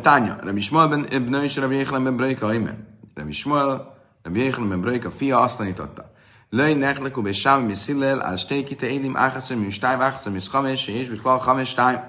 tánya, 0.00 0.38
nem 0.44 0.56
is 0.56 0.70
mal 0.70 0.88
ben 0.88 1.06
ebnő 1.10 1.44
is 1.44 1.56
Rabbi 1.56 1.74
Jéhlem 1.74 2.04
ben 2.04 2.16
Breika, 2.16 2.46
nem 2.46 2.97
is 3.26 3.44
mal, 3.44 3.96
Rabbi 4.22 4.40
Jéhlem 4.40 4.68
ben 4.68 4.80
Breika 4.80 5.10
fia 5.10 5.40
azt 5.40 5.56
tanította. 5.56 6.10
Löj 6.50 6.74
nechlekú 6.74 7.22
be 7.22 7.32
sám 7.32 7.62
mi 7.62 7.74
szillel, 7.74 8.18
az 8.18 8.40
stékite 8.40 8.86
édim 8.86 9.16
áhaszom, 9.16 9.58
mi 9.58 9.70
stáj, 9.70 9.94
áhaszom, 9.94 10.32
mi 10.32 10.38
schames, 10.38 10.86
és 10.86 11.08
biklal 11.08 11.38
chames 11.38 11.74
táj. 11.74 12.02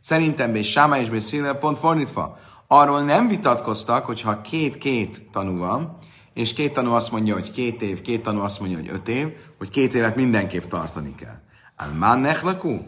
Szerintem 0.00 0.52
be 0.52 0.62
sáma 0.62 0.98
és 0.98 1.10
be 1.10 1.20
szillel 1.20 1.54
pont 1.54 1.78
fordítva. 1.78 2.38
Arról 2.66 3.02
nem 3.02 3.28
vitatkoztak, 3.28 4.04
hogyha 4.04 4.40
két-két 4.40 5.30
tanú 5.30 5.58
van, 5.58 5.96
és 6.34 6.52
két 6.52 6.72
tanú 6.72 6.92
azt 6.92 7.12
mondja, 7.12 7.34
hogy 7.34 7.50
két 7.50 7.82
év, 7.82 8.00
két 8.00 8.22
tanú 8.22 8.40
azt 8.40 8.60
mondja, 8.60 8.78
hogy 8.78 8.88
öt 8.88 9.08
év, 9.08 9.28
hogy 9.58 9.70
két 9.70 9.94
évet 9.94 10.16
mindenképp 10.16 10.64
tartani 10.64 11.14
kell. 11.14 11.40
Al 11.76 11.92
man 11.98 12.18
nechlekú? 12.18 12.86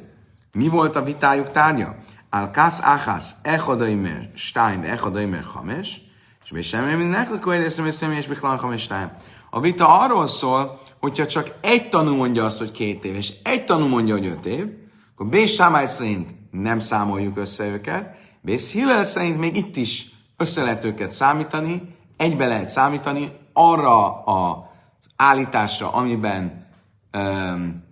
Mi 0.53 0.69
volt 0.69 0.97
a 0.97 1.03
vitájuk 1.03 1.51
tárgya? 1.51 1.97
Al 2.31 2.51
kász 2.51 2.81
áhász, 2.83 3.35
echadaimer, 3.43 4.31
stájm, 4.35 4.83
echadaimer, 4.83 5.43
hames, 5.43 6.01
és 6.51 6.57
mi 6.57 6.63
sem 6.63 6.99
mi 6.99 7.05
nechlekú, 7.05 7.51
és 7.51 7.77
mi 7.77 8.17
és 8.17 8.29
hames, 8.41 8.83
stájm. 8.83 9.11
A 9.51 9.61
vita 9.61 9.99
arról 10.01 10.27
szól, 10.27 10.79
hogyha 11.01 11.27
csak 11.27 11.55
egy 11.61 11.89
tanú 11.89 12.15
mondja 12.15 12.45
azt, 12.45 12.59
hogy 12.59 12.71
két 12.71 13.05
év, 13.05 13.15
és 13.15 13.33
egy 13.43 13.65
tanú 13.65 13.87
mondja, 13.87 14.15
hogy 14.15 14.27
öt 14.27 14.47
év, 14.47 14.67
akkor 15.13 15.27
B. 15.27 15.37
Sámály 15.37 15.87
szerint 15.87 16.31
nem 16.51 16.79
számoljuk 16.79 17.39
össze 17.39 17.67
őket, 17.67 18.19
Bész 18.41 18.73
Hillel 18.73 19.05
szerint 19.05 19.39
még 19.39 19.57
itt 19.57 19.77
is 19.77 20.09
össze 20.37 20.63
lehet 20.63 20.85
őket 20.85 21.13
számítani, 21.13 21.95
egybe 22.17 22.47
lehet 22.47 22.69
számítani 22.69 23.33
arra 23.53 24.23
az 24.25 25.07
állításra, 25.17 25.93
amiben 25.93 26.67
öm, 27.11 27.85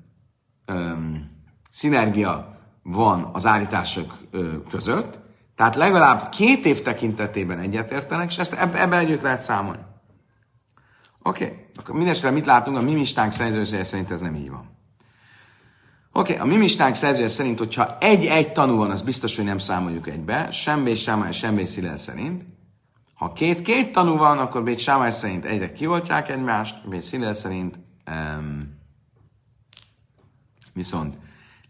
öm, 0.64 1.30
szinergia 1.70 2.58
van 2.82 3.30
az 3.32 3.46
állítások 3.46 4.14
között, 4.70 5.27
tehát 5.58 5.76
legalább 5.76 6.28
két 6.28 6.64
év 6.64 6.82
tekintetében 6.82 7.58
egyetértenek, 7.58 8.30
és 8.30 8.38
ezt 8.38 8.52
ebbe, 8.52 8.80
ebbe 8.80 8.98
együtt 8.98 9.22
lehet 9.22 9.40
számolni. 9.40 9.82
Oké, 11.22 11.44
okay. 11.44 11.56
akkor 11.76 11.94
mindesetre 11.94 12.30
mit 12.30 12.46
látunk? 12.46 12.76
A 12.76 12.80
mi 12.80 12.92
mistánk 12.92 13.32
szerint 13.32 14.10
ez 14.10 14.20
nem 14.20 14.34
így 14.34 14.50
van. 14.50 14.70
Oké, 16.12 16.32
okay, 16.32 16.46
a 16.46 16.50
mi 16.50 16.56
mistánk 16.56 16.94
szerzője 16.94 17.28
szerint, 17.28 17.58
hogyha 17.58 17.96
egy-egy 18.00 18.52
tanú 18.52 18.76
van, 18.76 18.90
az 18.90 19.02
biztos, 19.02 19.36
hogy 19.36 19.44
nem 19.44 19.58
számoljuk 19.58 20.08
egybe, 20.08 20.50
sem 20.50 20.84
Bét 20.84 20.96
Sámály, 20.96 21.32
sem 21.32 21.54
Bét 21.54 21.66
Szilel 21.66 21.96
szerint. 21.96 22.44
Ha 23.14 23.32
két-két 23.32 23.92
tanú 23.92 24.16
van, 24.16 24.38
akkor 24.38 24.62
Bét 24.62 24.78
Sámály 24.78 25.10
szerint 25.10 25.44
egyre 25.44 25.72
kioltják 25.72 26.28
egymást, 26.28 26.88
Bét 26.88 27.02
Szilel 27.02 27.34
szerint 27.34 27.78
um, 28.06 28.78
viszont 30.72 31.18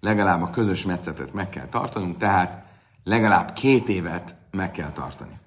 legalább 0.01 0.43
a 0.43 0.51
közös 0.51 0.85
metszetet 0.85 1.33
meg 1.33 1.49
kell 1.49 1.67
tartanunk, 1.69 2.17
tehát 2.17 2.67
legalább 3.09 3.53
két 3.53 3.89
évet 3.89 4.37
meg 4.51 4.71
kell 4.71 4.93
tartani. 4.93 5.39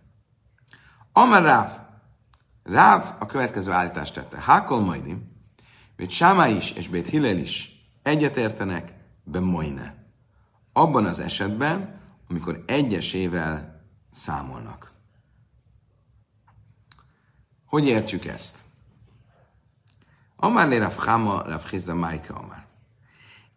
Amar 1.13 1.41
Ráv, 1.41 1.79
Ráv 2.63 3.15
a 3.19 3.25
következő 3.25 3.71
állítást 3.71 4.13
tette. 4.13 4.39
Hákol 4.39 4.79
majdim, 4.79 5.31
Bét 5.95 6.09
Sámály 6.09 6.55
is 6.55 6.71
és 6.71 6.87
Bét 6.87 7.07
Hillel 7.07 7.37
is 7.37 7.85
egyetértenek, 8.01 8.93
be 9.23 9.39
moine. 9.39 9.95
Abban 10.73 11.05
az 11.05 11.19
esetben, 11.19 11.99
amikor 12.29 12.63
egyesével 12.67 13.81
számolnak. 14.11 14.93
Hogy 17.65 17.87
értjük 17.87 18.25
ezt? 18.25 18.59
Amár 20.35 20.67
le 20.67 20.77
Rav 20.77 20.95
Chama, 20.95 21.41
Rav 21.41 21.65
Chizda 21.69 21.95
Maika 21.95 22.33
Amár. 22.33 22.65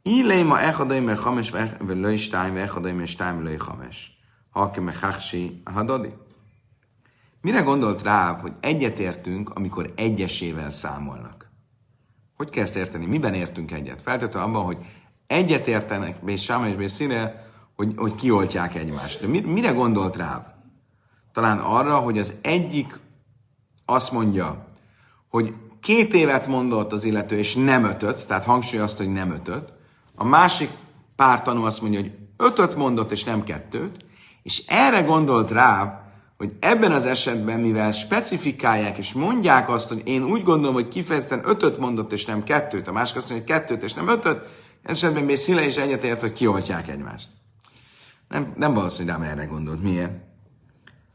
Iléma 0.06 0.60
echadaimer 0.60 1.18
chames 1.18 1.52
velői 1.78 2.16
stájm, 2.16 2.56
echadaimer 2.56 3.06
stájm 3.06 3.36
velői 3.36 3.56
chames. 3.56 4.18
Hake 4.50 4.80
mechachsi 4.80 5.62
hadadi. 5.64 6.12
Mire 7.40 7.60
gondolt 7.60 8.02
rá, 8.02 8.38
hogy 8.40 8.52
egyetértünk, 8.60 9.50
amikor 9.50 9.92
egyesével 9.96 10.70
számolnak? 10.70 11.50
Hogy 12.36 12.50
kell 12.50 12.62
ezt 12.62 12.76
érteni? 12.76 13.06
Miben 13.06 13.34
értünk 13.34 13.70
egyet? 13.70 14.02
Feltétlenül 14.02 14.48
abban, 14.48 14.64
hogy 14.64 14.78
egyetértenek, 15.26 16.16
és 16.26 16.42
Sáma 16.42 16.68
és 16.68 16.74
Bészire, 16.74 17.50
hogy, 17.76 17.92
hogy 17.96 18.14
kioltják 18.14 18.74
egymást. 18.74 19.20
De 19.20 19.26
mire 19.26 19.70
gondolt 19.70 20.16
rá? 20.16 20.54
Talán 21.32 21.58
arra, 21.58 21.98
hogy 21.98 22.18
az 22.18 22.34
egyik 22.40 22.98
azt 23.84 24.12
mondja, 24.12 24.66
hogy 25.28 25.54
két 25.80 26.14
évet 26.14 26.46
mondott 26.46 26.92
az 26.92 27.04
illető, 27.04 27.38
és 27.38 27.54
nem 27.54 27.84
ötöt, 27.84 28.26
tehát 28.26 28.44
hangsúlyozta, 28.44 29.02
hogy 29.04 29.12
nem 29.12 29.30
ötöt. 29.30 29.72
A 30.14 30.24
másik 30.24 30.70
pár 31.16 31.42
tanú 31.42 31.64
azt 31.64 31.80
mondja, 31.80 32.00
hogy 32.00 32.12
ötöt 32.36 32.76
mondott, 32.76 33.10
és 33.10 33.24
nem 33.24 33.44
kettőt. 33.44 34.04
És 34.42 34.62
erre 34.66 35.00
gondolt 35.00 35.50
rá, 35.50 36.04
hogy 36.36 36.52
ebben 36.60 36.92
az 36.92 37.06
esetben, 37.06 37.60
mivel 37.60 37.90
specifikálják 37.90 38.98
és 38.98 39.12
mondják 39.12 39.68
azt, 39.68 39.88
hogy 39.88 40.02
én 40.04 40.24
úgy 40.24 40.42
gondolom, 40.42 40.74
hogy 40.74 40.88
kifejezetten 40.88 41.42
ötöt 41.44 41.78
mondott, 41.78 42.12
és 42.12 42.24
nem 42.24 42.44
kettőt, 42.44 42.88
a 42.88 42.92
másik 42.92 43.16
azt 43.16 43.30
mondja, 43.30 43.46
hogy 43.46 43.60
kettőt, 43.62 43.82
és 43.82 43.94
nem 43.94 44.08
ötöt, 44.08 44.40
esetben 44.82 45.24
még 45.24 45.36
Szile 45.36 45.66
is 45.66 45.76
egyetért, 45.76 46.20
hogy 46.20 46.32
kioltják 46.32 46.88
egymást. 46.88 47.28
Nem, 48.28 48.52
nem 48.56 48.74
valószínű, 48.74 49.10
hogy 49.10 49.26
erre 49.26 49.44
gondolt. 49.44 49.82
Miért? 49.82 50.12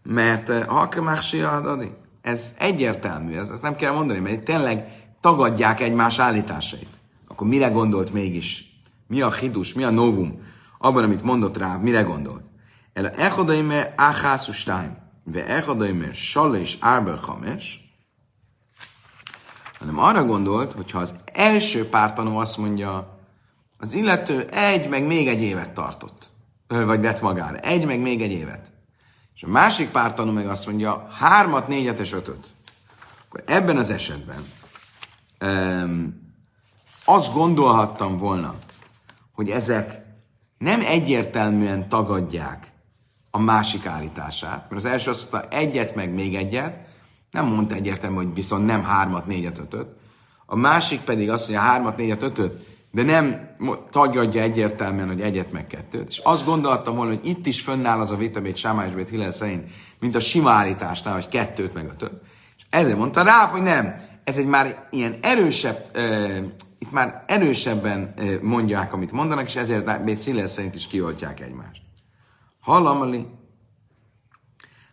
Mert 0.03 0.49
eh, 0.49 0.65
Hakemachsi 0.65 1.41
adani. 1.41 1.91
Ez 2.21 2.55
egyértelmű, 2.57 3.35
ez, 3.35 3.49
ezt 3.49 3.61
nem 3.61 3.75
kell 3.75 3.93
mondani, 3.93 4.19
mert 4.19 4.43
tényleg 4.43 5.03
tagadják 5.21 5.79
egymás 5.79 6.19
állításait. 6.19 6.89
Akkor 7.27 7.47
mire 7.47 7.67
gondolt 7.67 8.13
mégis? 8.13 8.68
Mi 9.09 9.21
a 9.21 9.31
hidus, 9.31 9.73
mi 9.73 9.83
a 9.83 9.89
novum? 9.89 10.41
Abban, 10.77 11.03
amit 11.03 11.23
mondott 11.23 11.57
rá, 11.57 11.77
mire 11.77 12.01
gondolt? 12.01 12.45
El 12.93 13.09
echodaime 13.09 13.93
áhászustáim, 13.95 14.97
ve 15.23 15.45
echodaime 15.45 16.13
sale 16.13 16.59
és 16.59 16.77
árbel 16.79 17.15
hames, 17.15 17.93
hanem 19.79 19.99
arra 19.99 20.25
gondolt, 20.25 20.71
hogy 20.71 20.91
ha 20.91 20.99
az 20.99 21.15
első 21.33 21.89
pártanó 21.89 22.37
azt 22.37 22.57
mondja, 22.57 23.19
az 23.77 23.93
illető 23.93 24.45
egy, 24.45 24.89
meg 24.89 25.05
még 25.05 25.27
egy 25.27 25.41
évet 25.41 25.69
tartott, 25.69 26.29
vagy 26.67 27.01
vett 27.01 27.21
magára, 27.21 27.57
egy, 27.57 27.85
meg 27.85 27.99
még 27.99 28.21
egy 28.21 28.31
évet. 28.31 28.71
És 29.35 29.43
a 29.43 29.47
másik 29.47 29.89
pártanú 29.89 30.31
meg 30.31 30.47
azt 30.47 30.65
mondja, 30.65 31.07
hármat, 31.11 31.67
négyet 31.67 31.99
és 31.99 32.13
ötöt. 32.13 32.47
Akkor 33.25 33.43
ebben 33.45 33.77
az 33.77 33.89
esetben 33.89 34.45
um, 35.41 36.27
azt 37.05 37.33
gondolhattam 37.33 38.17
volna, 38.17 38.55
hogy 39.39 39.49
ezek 39.49 40.01
nem 40.57 40.81
egyértelműen 40.85 41.89
tagadják 41.89 42.67
a 43.31 43.39
másik 43.39 43.85
állítását, 43.85 44.69
mert 44.69 44.83
az 44.83 44.85
első 44.85 45.09
azt 45.09 45.31
mondta 45.31 45.55
egyet, 45.55 45.95
meg 45.95 46.13
még 46.13 46.35
egyet, 46.35 46.79
nem 47.31 47.45
mondta 47.45 47.75
egyértelműen, 47.75 48.25
hogy 48.25 48.33
viszont 48.33 48.65
nem 48.65 48.83
hármat, 48.83 49.25
négyet, 49.25 49.59
ötöt. 49.59 49.87
A 50.45 50.55
másik 50.55 50.99
pedig 50.99 51.29
azt 51.29 51.49
mondja 51.49 51.67
hármat, 51.67 51.97
négyet, 51.97 52.21
ötöt, 52.21 52.65
de 52.91 53.03
nem 53.03 53.49
tagadja 53.89 54.41
egyértelműen, 54.41 55.07
hogy 55.07 55.21
egyet 55.21 55.51
meg 55.51 55.67
kettőt. 55.67 56.09
És 56.09 56.17
azt 56.17 56.45
gondoltam 56.45 56.95
volna, 56.95 57.11
hogy 57.11 57.27
itt 57.27 57.45
is 57.45 57.61
fönnáll 57.61 57.99
az 57.99 58.11
a 58.11 58.15
vita, 58.15 58.39
még 58.39 58.55
Sámá 58.55 58.85
Bét 58.85 59.09
Hillel 59.09 59.31
szerint, 59.31 59.69
mint 59.99 60.15
a 60.15 60.19
sima 60.19 60.51
állításnál, 60.51 61.13
hogy 61.13 61.29
kettőt 61.29 61.73
meg 61.73 61.87
ötöt. 61.89 62.21
És 62.57 62.63
ezért 62.69 62.97
mondta 62.97 63.23
rá, 63.23 63.45
hogy 63.45 63.61
nem. 63.61 64.07
Ez 64.23 64.37
egy 64.37 64.47
már 64.47 64.87
ilyen 64.91 65.17
erősebb, 65.21 65.89
uh, 65.95 66.37
itt 66.79 66.91
már 66.91 67.23
erősebben 67.27 68.13
mondják, 68.41 68.93
amit 68.93 69.11
mondanak, 69.11 69.45
és 69.45 69.55
ezért 69.55 70.03
Bét 70.03 70.23
Hillel 70.23 70.47
szerint 70.47 70.75
is 70.75 70.87
kioltják 70.87 71.39
egymást. 71.39 71.81
Hallamali. 72.59 73.27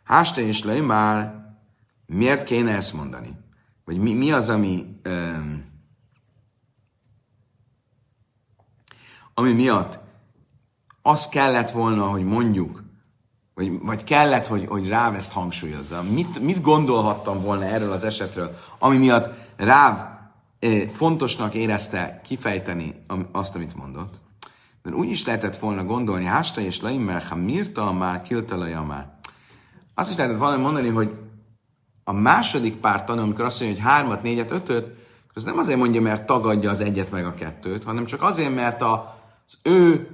Háste 0.05 0.41
és 0.41 0.63
le 0.63 0.81
már, 0.81 1.45
miért 2.07 2.45
kéne 2.45 2.75
ezt 2.75 2.95
mondani? 2.95 3.39
Vagy 3.85 3.99
mi, 3.99 4.13
mi 4.13 4.33
az, 4.33 4.49
ami 4.49 5.01
um, 5.05 5.65
ami 9.35 9.53
miatt 9.53 9.99
az 11.03 11.29
kellett 11.29 11.71
volna, 11.71 12.07
hogy 12.07 12.25
mondjuk, 12.25 12.83
vagy, 13.55 13.81
vagy 13.81 14.05
kellett, 14.05 14.47
hogy, 14.47 14.67
hogy 14.69 14.89
Ráv 14.89 15.15
ezt 15.15 15.33
hangsúlyozza. 15.33 16.03
Mit, 16.03 16.41
mit 16.41 16.61
gondolhattam 16.61 17.41
volna 17.41 17.65
erről 17.65 17.93
az 17.93 18.05
esetről, 18.05 18.57
ami 18.79 18.97
miatt 18.97 19.31
Ráv 19.57 20.16
fontosnak 20.93 21.55
érezte 21.55 22.21
kifejteni 22.25 22.95
azt, 23.33 23.55
amit 23.55 23.77
mondott? 23.77 24.21
Mert 24.83 24.97
úgy 24.97 25.11
is 25.11 25.25
lehetett 25.25 25.57
volna 25.57 25.85
gondolni, 25.85 26.25
Hásta 26.25 26.61
és 26.61 26.81
Laimer, 26.81 27.23
ha 27.23 27.37
Mirta 27.37 27.93
már, 27.93 28.23
Kiltalaja 28.23 28.83
már. 28.83 29.15
Azt 29.95 30.11
is 30.11 30.17
lehetett 30.17 30.39
volna 30.39 30.57
mondani, 30.57 30.89
hogy 30.89 31.15
a 32.05 32.13
második 32.13 32.77
pár 32.77 33.05
tanul, 33.05 33.23
amikor 33.23 33.45
azt 33.45 33.61
mondja, 33.61 33.83
hogy 33.83 33.93
hármat, 33.93 34.23
négyet, 34.23 34.51
ötöt, 34.51 35.05
az 35.35 35.45
nem 35.45 35.59
azért 35.59 35.79
mondja, 35.79 36.01
mert 36.01 36.27
tagadja 36.27 36.71
az 36.71 36.81
egyet 36.81 37.11
meg 37.11 37.27
a 37.27 37.35
kettőt, 37.35 37.85
hanem 37.85 38.05
csak 38.05 38.23
azért, 38.23 38.55
mert 38.55 38.83
a 38.83 39.17
az 39.47 39.59
ő 39.63 40.09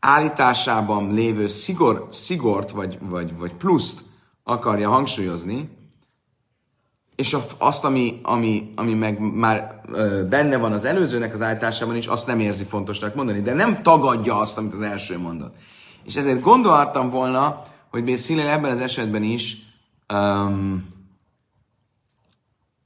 állításában 0.00 1.14
lévő 1.14 1.46
szigor, 1.46 2.08
szigort 2.10 2.70
vagy, 2.70 2.98
vagy, 3.00 3.38
vagy 3.38 3.52
pluszt 3.52 4.02
akarja 4.42 4.90
hangsúlyozni, 4.90 5.68
és 7.16 7.36
azt, 7.58 7.84
ami, 7.84 8.20
ami, 8.22 8.72
ami 8.76 8.94
meg 8.94 9.18
már 9.18 9.80
benne 10.28 10.56
van 10.56 10.72
az 10.72 10.84
előzőnek 10.84 11.34
az 11.34 11.42
állításában 11.42 11.96
is, 11.96 12.06
azt 12.06 12.26
nem 12.26 12.40
érzi 12.40 12.64
fontosnak 12.64 13.14
mondani, 13.14 13.40
de 13.40 13.54
nem 13.54 13.82
tagadja 13.82 14.36
azt, 14.36 14.58
amit 14.58 14.72
az 14.72 14.80
első 14.80 15.18
mondott. 15.18 15.54
És 16.04 16.14
ezért 16.14 16.40
gondolhattam 16.40 17.10
volna, 17.10 17.62
hogy 17.90 18.04
még 18.04 18.16
Szilel 18.16 18.48
ebben 18.48 18.70
az 18.70 18.80
esetben 18.80 19.22
is 19.22 19.56
um, 20.12 20.88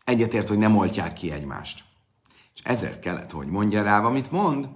egyetért, 0.04 0.48
hogy 0.48 0.58
nem 0.58 0.76
oltják 0.76 1.12
ki 1.12 1.32
egymást. 1.32 1.84
És 2.54 2.60
ezért 2.64 3.00
kellett, 3.00 3.30
hogy 3.30 3.46
mondja 3.46 3.82
rá, 3.82 4.00
amit 4.00 4.30
mond, 4.30 4.68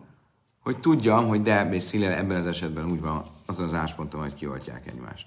hogy 0.63 0.81
tudjam, 0.81 1.29
hogy 1.29 1.43
de 1.43 1.65
Bészilel 1.65 2.13
ebben 2.13 2.37
az 2.37 2.47
esetben 2.47 2.91
úgy 2.91 3.01
van 3.01 3.25
azon 3.47 3.67
az 3.67 3.75
ásponton, 3.75 4.21
hogy 4.21 4.35
kioltják 4.35 4.87
egymást. 4.87 5.27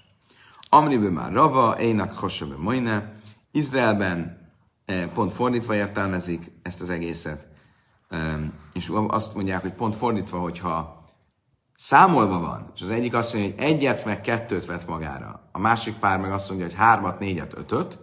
Amriből 0.68 1.10
már 1.10 1.32
Rava, 1.32 1.80
Énak 1.80 2.12
Hossabbe 2.12 2.54
Moine, 2.56 3.12
Izraelben 3.54 4.50
eh, 4.84 5.06
pont 5.14 5.32
fordítva 5.32 5.74
értelmezik 5.74 6.52
ezt 6.62 6.80
az 6.80 6.90
egészet, 6.90 7.46
és 8.72 8.92
azt 9.08 9.34
mondják, 9.34 9.60
hogy 9.60 9.72
pont 9.72 9.94
fordítva, 9.94 10.38
hogyha 10.38 11.04
számolva 11.76 12.40
van, 12.40 12.72
és 12.74 12.82
az 12.82 12.90
egyik 12.90 13.14
azt 13.14 13.34
mondja, 13.34 13.52
hogy 13.54 13.64
egyet 13.64 14.04
meg 14.04 14.20
kettőt 14.20 14.66
vett 14.66 14.86
magára, 14.86 15.48
a 15.52 15.58
másik 15.58 15.94
pár 15.94 16.20
meg 16.20 16.32
azt 16.32 16.48
mondja, 16.48 16.66
hogy 16.66 16.76
hármat, 16.76 17.18
négyet, 17.18 17.58
ötöt, 17.58 17.98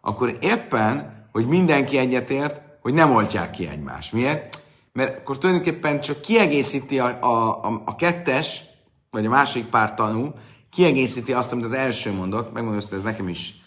akkor 0.00 0.38
éppen, 0.40 1.26
hogy 1.32 1.46
mindenki 1.46 1.98
egyetért, 1.98 2.60
hogy 2.80 2.94
nem 2.94 3.10
oltják 3.10 3.50
ki 3.50 3.68
egymást. 3.68 4.12
Miért? 4.12 4.60
mert 4.92 5.18
akkor 5.18 5.38
tulajdonképpen 5.38 6.00
csak 6.00 6.20
kiegészíti 6.20 6.98
a, 6.98 7.18
a, 7.20 7.64
a, 7.64 7.82
a 7.84 7.96
kettes, 7.96 8.64
vagy 9.10 9.26
a 9.26 9.30
másik 9.30 9.64
pár 9.64 9.94
tanú, 9.94 10.34
kiegészíti 10.70 11.32
azt, 11.32 11.52
amit 11.52 11.64
az 11.64 11.72
első 11.72 12.12
mondott, 12.12 12.52
megmondom 12.52 12.82
hogy 12.88 12.98
ez 12.98 13.02
nekem 13.02 13.28
is 13.28 13.59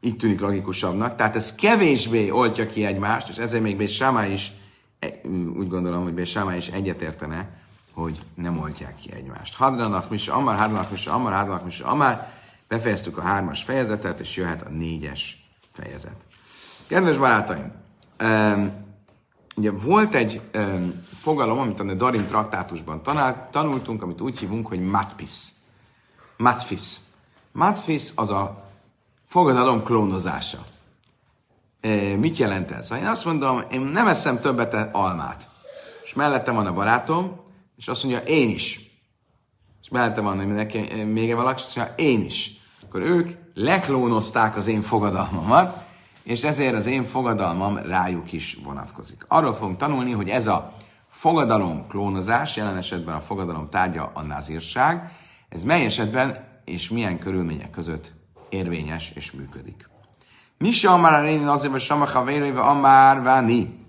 így 0.00 0.16
tűnik 0.16 0.40
logikusabbnak, 0.40 1.16
tehát 1.16 1.36
ez 1.36 1.54
kevésbé 1.54 2.30
oltja 2.30 2.66
ki 2.66 2.84
egymást, 2.84 3.28
és 3.28 3.36
ezért 3.36 3.62
még 3.62 3.76
Bés 3.76 3.94
Sámá 3.94 4.26
is, 4.26 4.52
e, 4.98 5.20
úgy 5.56 5.68
gondolom, 5.68 6.02
hogy 6.02 6.14
Bés 6.14 6.30
Sámá 6.30 6.56
is 6.56 6.68
egyetértene, 6.68 7.48
hogy 7.94 8.20
nem 8.34 8.58
oltják 8.58 8.96
ki 8.96 9.12
egymást. 9.12 9.54
Hadranak, 9.54 10.10
mis, 10.10 10.28
amar, 10.28 10.56
hadranak, 10.56 10.90
mis, 10.90 11.06
amar, 11.06 11.32
hadranak, 11.32 11.64
mis, 11.64 11.80
amar, 11.80 12.26
befejeztük 12.68 13.18
a 13.18 13.22
hármas 13.22 13.62
fejezetet, 13.62 14.20
és 14.20 14.36
jöhet 14.36 14.62
a 14.62 14.68
négyes 14.68 15.48
fejezet. 15.72 16.16
Kedves 16.86 17.16
barátaim, 17.16 17.72
um, 18.22 18.86
Ugye 19.58 19.70
volt 19.70 20.14
egy 20.14 20.40
fogalom, 21.20 21.58
amit 21.58 21.80
a 21.80 21.94
Darin 21.94 22.26
traktátusban 22.26 23.02
tanál, 23.02 23.48
tanultunk, 23.50 24.02
amit 24.02 24.20
úgy 24.20 24.38
hívunk, 24.38 24.66
hogy 24.66 24.80
matpis. 24.80 25.48
Matfis. 26.36 26.96
Matfis 27.52 28.12
az 28.14 28.30
a 28.30 28.67
fogadalom 29.28 29.82
klónozása. 29.82 30.58
E, 31.80 32.16
mit 32.16 32.36
jelent 32.36 32.70
ez? 32.70 32.88
Ha 32.88 32.96
én 32.96 33.06
azt 33.06 33.24
mondom, 33.24 33.62
én 33.70 33.80
nem 33.80 34.06
eszem 34.06 34.40
többet 34.40 34.74
almát, 34.92 35.48
és 36.04 36.14
mellettem 36.14 36.54
van 36.54 36.66
a 36.66 36.72
barátom, 36.72 37.40
és 37.76 37.88
azt 37.88 38.04
mondja, 38.04 38.22
én 38.22 38.48
is. 38.48 38.80
És 39.82 39.88
mellettem 39.88 40.24
van 40.24 40.36
neki, 40.36 40.78
még 41.04 41.34
valaki, 41.34 41.60
és 41.60 41.66
azt 41.66 41.76
mondja, 41.76 41.94
én 41.96 42.24
is. 42.24 42.52
Akkor 42.82 43.00
ők 43.00 43.30
leklónozták 43.54 44.56
az 44.56 44.66
én 44.66 44.82
fogadalmamat, 44.82 45.86
és 46.22 46.44
ezért 46.44 46.74
az 46.74 46.86
én 46.86 47.04
fogadalmam 47.04 47.76
rájuk 47.76 48.32
is 48.32 48.58
vonatkozik. 48.64 49.24
Arról 49.28 49.54
fogunk 49.54 49.76
tanulni, 49.76 50.12
hogy 50.12 50.28
ez 50.28 50.46
a 50.46 50.72
fogadalom 51.08 51.86
klónozás, 51.86 52.56
jelen 52.56 52.76
esetben 52.76 53.14
a 53.14 53.20
fogadalom 53.20 53.68
tárgya 53.70 54.10
a 54.14 54.22
nazírság, 54.22 55.12
ez 55.48 55.64
mely 55.64 55.84
esetben 55.84 56.46
és 56.64 56.90
milyen 56.90 57.18
körülmények 57.18 57.70
között 57.70 58.17
érvényes 58.48 59.12
és 59.14 59.32
működik. 59.32 59.88
Mi 60.58 60.70
se 60.70 60.90
amár 60.90 61.12
a 61.12 61.24
réni 61.24 61.44
azért, 61.44 61.72
hogy 61.72 61.80
sama 61.80 62.06
havéréve 62.06 62.60
amár 62.60 63.22
váni. 63.22 63.86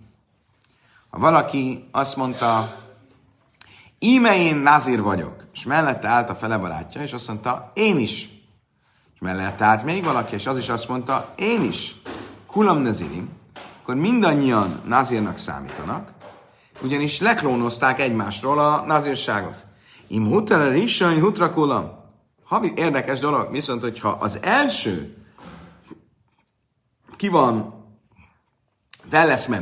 Ha 1.09 1.19
valaki 1.19 1.87
azt 1.91 2.15
mondta, 2.15 2.75
íme 3.99 4.37
én 4.37 4.55
nazír 4.55 5.01
vagyok, 5.01 5.45
és 5.53 5.65
mellette 5.65 6.07
állt 6.07 6.29
a 6.29 6.35
fele 6.35 6.57
barátja, 6.57 7.01
és 7.01 7.13
azt 7.13 7.27
mondta, 7.27 7.71
én 7.73 7.97
is. 7.97 8.29
és 9.13 9.19
mellett 9.19 9.61
állt 9.61 9.83
még 9.83 10.03
valaki, 10.03 10.35
és 10.35 10.47
az 10.47 10.57
is 10.57 10.69
azt 10.69 10.89
mondta, 10.89 11.33
én 11.35 11.61
is, 11.61 11.95
kulam 12.45 12.77
nezirim, 12.77 13.29
akkor 13.81 13.95
mindannyian 13.95 14.81
nazírnak 14.85 15.37
számítanak, 15.37 16.11
ugyanis 16.81 17.19
leklónozták 17.19 17.99
egymásról 17.99 18.59
a 18.59 18.83
nazírságot. 18.87 19.65
Im 20.07 20.27
hutra 20.27 20.69
rishon 20.69 21.19
hutra 21.19 21.51
kulam. 21.53 21.98
Havi, 22.49 22.73
érdekes 22.75 23.19
dolog, 23.19 23.51
viszont 23.51 23.81
hogyha 23.81 24.09
az 24.09 24.39
első 24.41 25.17
ki 27.15 27.27
van 27.27 27.77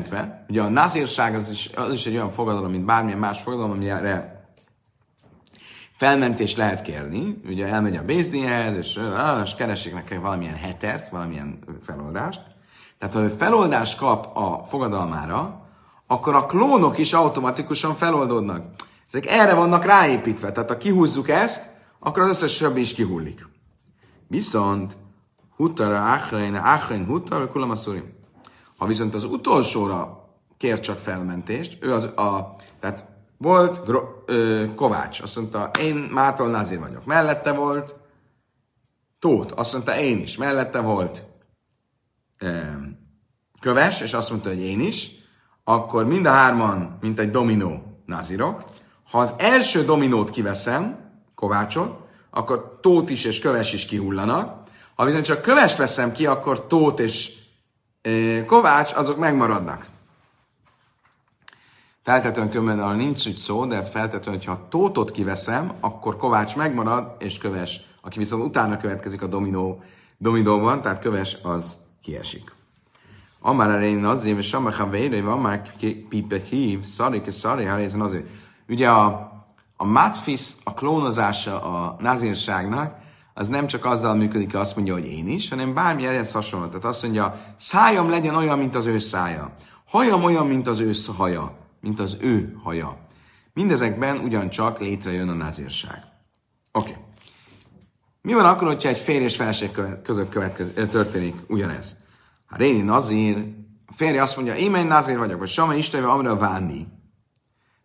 fel 0.10 0.46
ugye 0.50 0.62
a 0.62 0.70
nazírság 0.70 1.36
az 1.36 1.50
is, 1.52 1.70
az 1.76 1.94
is 1.94 2.06
egy 2.06 2.14
olyan 2.14 2.30
fogadalom, 2.30 2.72
mint 2.72 2.86
bármilyen 2.86 3.20
más 3.20 3.42
fogadalom, 3.42 3.72
amire 3.72 4.46
felmentést 5.98 6.58
lehet 6.58 6.82
kérni, 6.82 7.42
ugye 7.46 7.68
elmegy 7.68 7.96
a 7.96 8.04
Bézdinhez, 8.04 8.76
és, 8.76 9.00
és 9.44 9.56
keresik 9.56 9.94
neki 9.94 10.16
valamilyen 10.16 10.56
hetert, 10.56 11.10
valamilyen 11.10 11.60
feloldást. 11.82 12.42
Tehát 13.00 13.14
ha 13.14 13.22
ő 13.22 13.28
feloldást 13.28 13.98
kap 13.98 14.38
a 14.38 14.64
fogadalmára, 14.68 15.68
akkor 16.08 16.36
a 16.36 16.46
klónok 16.46 16.98
is 16.98 17.14
automatikusan 17.14 17.96
feloldódnak. 17.96 18.66
Ezek 19.08 19.26
erre 19.26 19.54
vannak 19.54 19.86
ráépítve, 19.86 20.52
tehát 20.52 20.70
ha 20.70 20.78
kihúzzuk 20.78 21.30
ezt, 21.30 21.76
akkor 22.00 22.24
az 22.24 22.30
összes 22.30 22.58
többi 22.58 22.80
is 22.80 22.94
kihullik. 22.94 23.48
Viszont 24.28 24.98
hutara 25.56 26.12
achrein, 26.12 26.56
achrein 26.56 27.06
hutar, 27.06 27.50
kulamaszurim. 27.50 28.16
Ha 28.78 28.86
viszont 28.86 29.16
az 29.16 29.24
utolsóra 29.24 30.30
kér 30.58 30.80
csak 30.80 30.98
felmentést, 30.98 31.78
ő 31.82 31.94
az 31.94 32.04
a, 32.04 32.56
tehát 32.80 33.06
volt 33.38 33.86
Gro- 33.86 34.30
ö, 34.30 34.66
Kovács, 34.76 35.22
azt 35.22 35.36
mondta, 35.36 35.70
én 35.80 35.96
Mától 35.96 36.48
Názir 36.48 36.80
vagyok. 36.80 37.06
Mellette 37.06 37.52
volt 37.52 37.96
Tóth, 39.20 39.54
azt 39.56 39.74
mondta, 39.74 40.00
én 40.00 40.18
is. 40.18 40.38
Mellette 40.38 40.80
volt 40.80 41.24
ö, 42.40 42.62
Köves, 43.60 44.02
és 44.02 44.14
azt 44.14 44.30
mondta, 44.30 44.50
hogy 44.50 44.62
én 44.62 44.80
is. 44.80 45.12
Akkor 45.64 46.06
mind 46.06 46.26
a 46.26 46.32
hárman, 46.32 46.98
mint 47.02 47.20
egy 47.20 47.30
dominó 47.30 48.02
nazirok. 48.06 48.64
Ha 49.12 49.20
az 49.20 49.34
első 49.38 49.84
dominót 49.84 50.30
kiveszem, 50.30 51.07
Kovácsot, 51.38 52.00
akkor 52.30 52.78
Tóth 52.82 53.12
is 53.12 53.24
és 53.24 53.40
Köves 53.40 53.74
is 53.74 53.86
kihullanak. 53.86 54.64
Ha 54.96 55.06
viszont 55.06 55.26
csak 55.26 55.42
Kövest 55.42 55.78
veszem 55.78 56.12
ki, 56.12 56.26
akkor 56.26 56.68
Tóth 56.68 57.02
és 57.02 57.34
ö, 58.02 58.46
Kovács, 58.46 58.94
azok 58.94 59.18
megmaradnak. 59.18 59.86
Feltetően 62.04 62.50
kömmel 62.50 62.96
nincs 62.96 63.28
úgy 63.28 63.36
szó, 63.36 63.66
de 63.66 63.84
feltetően, 63.84 64.36
hogyha 64.36 64.68
tótot 64.70 65.12
kiveszem, 65.12 65.74
akkor 65.80 66.18
Kovács 66.18 66.56
megmarad, 66.56 67.16
és 67.20 67.38
köves, 67.38 67.82
aki 68.02 68.18
viszont 68.18 68.44
utána 68.44 68.78
következik 68.78 69.22
a 69.22 69.28
dominó, 69.28 69.84
dominóban, 70.18 70.82
tehát 70.82 71.00
köves 71.00 71.38
az 71.44 71.78
kiesik. 72.02 72.56
Amár 73.40 73.70
a 73.70 73.78
rén 73.78 74.06
azért, 74.06 74.38
és 74.38 74.48
Samach 74.48 74.90
Vére, 74.90 75.22
van 75.22 75.40
már 75.40 75.74
pipe 76.10 76.40
hív, 76.40 76.84
szari, 76.84 77.22
és 77.26 77.34
szari, 77.34 77.66
ez 77.66 77.96
azért. 77.96 78.30
Ugye 78.68 78.90
a, 78.90 79.37
a 79.78 79.86
matfis, 79.86 80.52
a 80.64 80.74
klónozása 80.74 81.64
a 81.64 81.96
nazírságnak, 82.00 82.96
az 83.34 83.48
nem 83.48 83.68
csak 83.68 83.86
azzal 83.86 84.16
működik, 84.16 84.52
hogy 84.52 84.62
azt 84.62 84.76
mondja, 84.76 84.94
hogy 84.94 85.06
én 85.06 85.28
is, 85.28 85.50
hanem 85.50 85.74
bármi 85.74 86.06
ehhez 86.06 86.32
hasonló. 86.32 86.68
Tehát 86.68 86.86
azt 86.86 87.04
mondja, 87.04 87.40
szájam 87.58 88.10
legyen 88.10 88.36
olyan, 88.36 88.58
mint 88.58 88.76
az 88.76 88.86
ő 88.86 89.00
szája. 89.00 89.56
Hajam 89.86 90.24
olyan, 90.24 90.48
mint 90.48 90.68
az 90.68 90.80
ő 90.80 90.92
haja 91.18 91.66
mint 91.82 92.00
az 92.00 92.18
ő 92.22 92.58
haja. 92.64 92.98
Mindezekben 93.54 94.18
ugyancsak 94.18 94.80
létrejön 94.80 95.30
a 95.30 95.34
nazírság. 95.34 96.04
Oké. 96.72 96.90
Okay. 96.90 97.04
Mi 98.22 98.34
van 98.34 98.46
akkor, 98.46 98.68
hogyha 98.68 98.90
egy 98.90 98.98
férj 98.98 99.24
és 99.24 99.36
feleség 99.36 99.72
között 100.04 100.30
következ, 100.30 100.68
történik 100.74 101.36
ugyanez? 101.48 101.96
Ha 102.46 102.56
Réni 102.56 102.82
nazír, 102.82 103.38
a 103.86 103.94
férj 103.94 104.18
azt 104.18 104.36
mondja, 104.36 104.56
én 104.56 104.72
menj 104.72 104.88
nazír 104.88 105.18
vagyok, 105.18 105.40
vagy 105.40 105.48
Sama 105.48 105.74
Isten, 105.74 106.04
amire 106.04 106.34
vánni. 106.34 106.88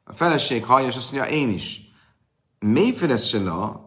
A 0.04 0.12
feleség 0.12 0.64
hallja, 0.64 0.88
és 0.88 0.96
azt 0.96 1.12
mondja, 1.12 1.30
én 1.30 1.48
is. 1.48 1.80
Mélyféles 2.58 3.28
se 3.28 3.42
la, 3.42 3.86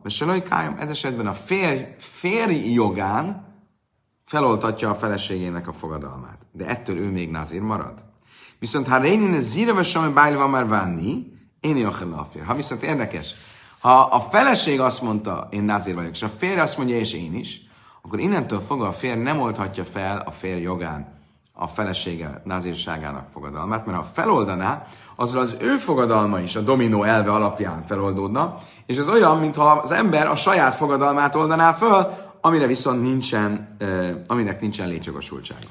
ez 0.79 0.89
esetben 0.89 1.27
a 1.27 1.33
férj, 1.33 1.81
férj 1.97 2.71
jogán 2.71 3.53
feloltatja 4.23 4.89
a 4.89 4.95
feleségének 4.95 5.67
a 5.67 5.73
fogadalmát. 5.73 6.45
De 6.51 6.65
ettől 6.65 6.97
ő 6.97 7.11
még 7.11 7.29
nazír 7.29 7.61
marad. 7.61 8.03
Viszont 8.59 8.87
ha 8.87 8.97
Rénin 8.97 9.33
vagy 9.73 9.85
sami 9.85 10.13
van 10.13 10.49
már 10.49 10.67
vánni, 10.67 11.33
én 11.59 11.77
lafér. 12.09 12.43
Ha 12.43 12.55
viszont 12.55 12.83
érdekes, 12.83 13.33
ha 13.79 13.99
a 13.99 14.19
feleség 14.19 14.79
azt 14.79 15.01
mondta, 15.01 15.47
én 15.51 15.63
názír 15.63 15.95
vagyok, 15.95 16.11
és 16.11 16.23
a 16.23 16.29
férj 16.29 16.59
azt 16.59 16.77
mondja, 16.77 16.97
és 16.97 17.13
én 17.13 17.33
is, 17.33 17.61
akkor 18.01 18.19
innentől 18.19 18.59
fogva 18.59 18.87
a 18.87 18.91
férj 18.91 19.19
nem 19.19 19.39
oldhatja 19.39 19.85
fel 19.85 20.23
a 20.25 20.31
férj 20.31 20.61
jogán 20.61 21.15
a 21.57 21.67
felesége 21.67 22.41
názírságának 22.43 23.31
fogadalmát, 23.31 23.85
mert 23.85 23.97
ha 23.97 24.03
feloldaná, 24.03 24.85
azzal 25.15 25.41
az 25.41 25.55
ő 25.59 25.77
fogadalma 25.77 26.39
is 26.39 26.55
a 26.55 26.61
dominó 26.61 27.03
elve 27.03 27.31
alapján 27.31 27.85
feloldódna, 27.85 28.57
és 28.85 28.97
ez 28.97 29.07
olyan, 29.07 29.39
mintha 29.39 29.71
az 29.71 29.91
ember 29.91 30.27
a 30.27 30.35
saját 30.35 30.75
fogadalmát 30.75 31.35
oldaná 31.35 31.73
föl, 31.73 32.07
amire 32.41 32.67
viszont 32.67 33.01
nincsen, 33.01 33.77
aminek 34.27 34.61
nincsen 34.61 34.87
létjogosultsága. 34.87 35.67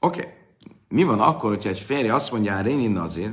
Oké. 0.00 0.20
Okay. 0.20 0.32
Mi 0.88 1.04
van 1.04 1.20
akkor, 1.20 1.50
hogyha 1.50 1.68
egy 1.68 1.78
férje 1.78 2.14
azt 2.14 2.32
mondja, 2.32 2.60
Réni 2.60 2.86
Nazir, 2.86 3.32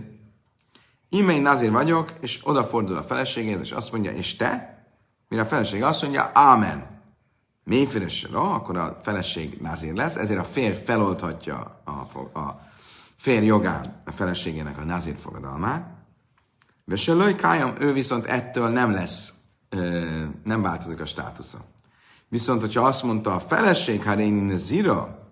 én 1.09 1.41
Nazir 1.41 1.71
vagyok, 1.71 2.13
és 2.19 2.39
odafordul 2.43 2.97
a 2.97 3.03
feleségéhez, 3.03 3.59
és 3.59 3.71
azt 3.71 3.91
mondja, 3.91 4.11
és 4.11 4.35
te? 4.35 4.83
Mire 5.29 5.41
a 5.41 5.45
feleség 5.45 5.83
azt 5.83 6.01
mondja, 6.01 6.31
Ámen. 6.33 6.92
Mélyfélessel, 7.63 8.35
akkor 8.35 8.77
a 8.77 8.99
feleség 9.01 9.57
Nazir 9.61 9.93
lesz, 9.93 10.15
ezért 10.15 10.39
a 10.39 10.43
férj 10.43 10.75
feloldhatja 10.75 11.81
a, 11.83 11.89
a 12.39 12.59
férj 13.17 13.45
jogán 13.45 14.01
a 14.05 14.11
feleségének 14.11 14.77
a 14.77 14.83
Nazir 14.83 15.15
fogadalmát. 15.15 15.87
Veselőj 16.85 17.35
kájam, 17.35 17.75
ő 17.79 17.93
viszont 17.93 18.25
ettől 18.25 18.69
nem 18.69 18.91
lesz, 18.91 19.33
nem 20.43 20.61
változik 20.61 20.99
a 20.99 21.05
státusza. 21.05 21.57
Viszont, 22.27 22.61
hogyha 22.61 22.85
azt 22.85 23.03
mondta 23.03 23.35
a 23.35 23.39
feleség, 23.39 24.03
ha 24.03 24.13
Réni 24.13 24.51
Nazira, 24.51 25.23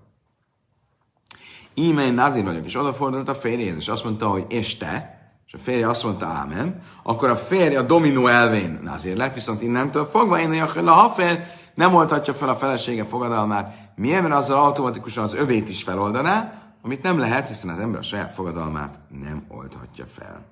íme 1.73 2.05
én 2.05 2.13
nazir 2.13 2.43
vagyok, 2.43 2.65
és 2.65 2.75
odafordult 2.75 3.29
a 3.29 3.35
férjéhez, 3.35 3.77
és 3.77 3.87
azt 3.87 4.03
mondta, 4.03 4.27
hogy 4.27 4.45
és 4.49 4.77
te, 4.77 5.19
és 5.47 5.53
a 5.53 5.57
férje 5.57 5.89
azt 5.89 6.03
mondta, 6.03 6.25
ámen, 6.25 6.81
akkor 7.03 7.29
a 7.29 7.35
férje 7.35 7.79
a 7.79 7.81
dominó 7.81 8.27
elvén 8.27 8.79
nazir 8.83 9.17
lett, 9.17 9.33
viszont 9.33 9.61
innentől 9.61 10.05
fogva 10.05 10.39
én 10.39 10.61
a 10.61 10.91
hafer 10.91 11.59
nem 11.73 11.93
oldhatja 11.95 12.33
fel 12.33 12.49
a 12.49 12.55
felesége 12.55 13.05
fogadalmát, 13.05 13.91
miért, 13.95 14.21
mert 14.21 14.33
azzal 14.33 14.65
automatikusan 14.65 15.23
az 15.23 15.33
övét 15.33 15.69
is 15.69 15.83
feloldaná, 15.83 16.53
amit 16.81 17.01
nem 17.01 17.17
lehet, 17.17 17.47
hiszen 17.47 17.69
az 17.69 17.79
ember 17.79 17.99
a 17.99 18.03
saját 18.03 18.31
fogadalmát 18.31 18.99
nem 19.21 19.45
oldhatja 19.47 20.05
fel. 20.05 20.45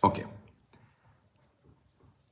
Oké. 0.00 0.20
Okay. 0.20 0.32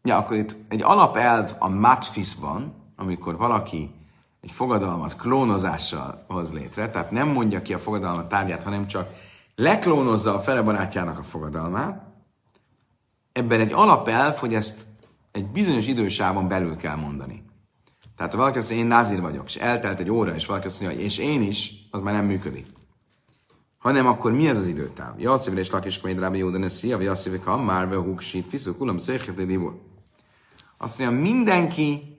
Ja, 0.03 0.17
akkor 0.17 0.37
itt 0.37 0.57
egy 0.69 0.83
alapelv 0.83 1.55
a 1.59 1.69
matfisban, 1.69 2.75
amikor 2.97 3.37
valaki 3.37 3.95
egy 4.41 4.51
fogadalmat 4.51 5.17
klónozással 5.17 6.25
hoz 6.29 6.53
létre, 6.53 6.91
tehát 6.91 7.11
nem 7.11 7.29
mondja 7.29 7.62
ki 7.62 7.75
a 7.75 7.79
fogadalmat 7.79 8.29
tárgyát, 8.29 8.62
hanem 8.62 8.87
csak 8.87 9.09
leklónozza 9.55 10.35
a 10.35 10.41
fele 10.41 10.62
barátjának 10.62 11.19
a 11.19 11.23
fogadalmát, 11.23 12.03
ebben 13.33 13.61
egy 13.61 13.73
alapelv, 13.73 14.35
hogy 14.35 14.55
ezt 14.55 14.87
egy 15.33 15.47
bizonyos 15.47 15.87
idősávon 15.87 16.49
belül 16.49 16.77
kell 16.77 16.97
mondani. 16.97 17.42
Tehát 18.16 18.33
ha 18.33 18.38
valaki 18.38 18.59
azt 18.59 18.68
mondja, 18.68 18.87
én 18.87 18.92
názír 18.92 19.21
vagyok, 19.21 19.45
és 19.47 19.57
eltelt 19.57 20.01
egy 20.01 20.11
óra, 20.11 20.35
és 20.35 20.47
valaki 20.47 20.66
azt 20.66 20.81
mondja, 20.81 21.01
és 21.01 21.18
én 21.18 21.42
is, 21.42 21.73
az 21.90 22.01
már 22.01 22.14
nem 22.14 22.25
működik. 22.25 22.66
Hanem 23.79 24.07
akkor 24.07 24.33
mi 24.33 24.49
ez 24.49 24.57
az 24.57 24.66
időtáv? 24.66 25.21
Jasszivre 25.21 25.61
és 25.61 25.71
lakis 25.71 26.01
kmédrába 26.01 26.37
jó, 26.37 26.51
de 26.51 26.68
szia, 26.68 26.97
vagy 26.97 27.05
jasszivre 27.05 27.38
kammár, 27.38 27.88
ve 27.88 27.97
huksít, 27.97 28.47
fiszuk, 28.47 28.81
ulam, 28.81 28.99
székhete, 28.99 29.45
Azt 30.79 30.99
mondja, 30.99 31.21
mindenki 31.21 32.13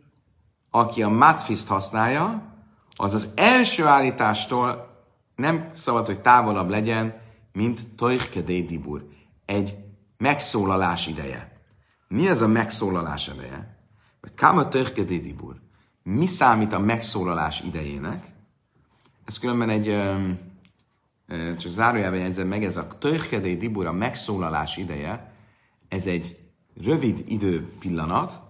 aki 0.75 1.03
a 1.03 1.09
matfiszt 1.09 1.67
használja, 1.67 2.53
az 2.95 3.13
az 3.13 3.31
első 3.35 3.85
állítástól 3.85 4.91
nem 5.35 5.69
szabad, 5.73 6.05
hogy 6.05 6.19
távolabb 6.19 6.69
legyen, 6.69 7.21
mint 7.51 7.88
Toichkedé 7.95 8.61
Dibur. 8.61 9.07
Egy 9.45 9.75
megszólalás 10.17 11.07
ideje. 11.07 11.52
Mi 12.07 12.27
ez 12.27 12.41
a 12.41 12.47
megszólalás 12.47 13.27
ideje? 13.27 13.77
Káma 14.35 14.67
Toichkedé 14.67 15.17
Dibur. 15.17 15.55
Mi 16.03 16.25
számít 16.25 16.73
a 16.73 16.79
megszólalás 16.79 17.61
idejének? 17.61 18.31
Ez 19.25 19.39
különben 19.39 19.69
egy, 19.69 19.85
csak 21.57 21.71
zárójelben 21.71 22.19
jegyzem 22.19 22.47
meg, 22.47 22.63
ez 22.63 22.77
a 22.77 22.87
Toichkedé 22.87 23.55
Dibur, 23.55 23.85
a 23.85 23.91
megszólalás 23.91 24.77
ideje, 24.77 25.33
ez 25.87 26.05
egy 26.05 26.37
rövid 26.83 27.23
idő 27.27 27.69
pillanat, 27.79 28.41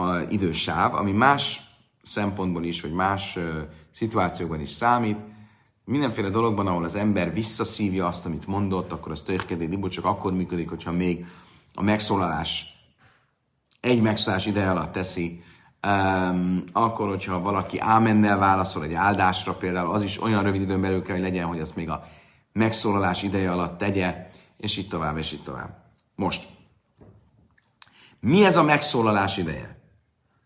a 0.00 0.18
idősáv, 0.28 0.94
ami 0.94 1.12
más 1.12 1.60
szempontból 2.02 2.64
is, 2.64 2.80
vagy 2.80 2.92
más 2.92 3.36
uh, 3.36 3.44
szituációkban 3.90 4.60
is 4.60 4.70
számít. 4.70 5.18
Mindenféle 5.84 6.28
dologban, 6.28 6.66
ahol 6.66 6.84
az 6.84 6.94
ember 6.94 7.32
visszaszívja 7.32 8.06
azt, 8.06 8.26
amit 8.26 8.46
mondott, 8.46 8.92
akkor 8.92 9.12
az 9.12 9.22
töjkedé 9.22 9.66
dibó 9.66 9.88
csak 9.88 10.04
akkor 10.04 10.32
működik, 10.32 10.68
hogyha 10.68 10.92
még 10.92 11.26
a 11.78 11.82
megszólalás 11.82 12.66
egy 13.80 14.02
megszólalás 14.02 14.46
ideje 14.46 14.70
alatt 14.70 14.92
teszi 14.92 15.42
Um, 15.86 16.64
akkor, 16.72 17.08
hogyha 17.08 17.40
valaki 17.40 17.78
ámennel 17.78 18.38
válaszol 18.38 18.84
egy 18.84 18.92
áldásra 18.92 19.54
például, 19.54 19.94
az 19.94 20.02
is 20.02 20.22
olyan 20.22 20.42
rövid 20.42 20.60
időn 20.60 20.80
belül 20.80 21.02
kell, 21.02 21.14
hogy 21.14 21.24
legyen, 21.24 21.46
hogy 21.46 21.60
azt 21.60 21.76
még 21.76 21.90
a 21.90 22.08
megszólalás 22.52 23.22
ideje 23.22 23.52
alatt 23.52 23.78
tegye, 23.78 24.30
és 24.56 24.76
így 24.76 24.88
tovább, 24.88 25.16
és 25.16 25.32
így 25.32 25.42
tovább. 25.42 25.84
Most, 26.14 26.48
mi 28.20 28.44
ez 28.44 28.56
a 28.56 28.62
megszólalás 28.62 29.36
ideje? 29.36 29.78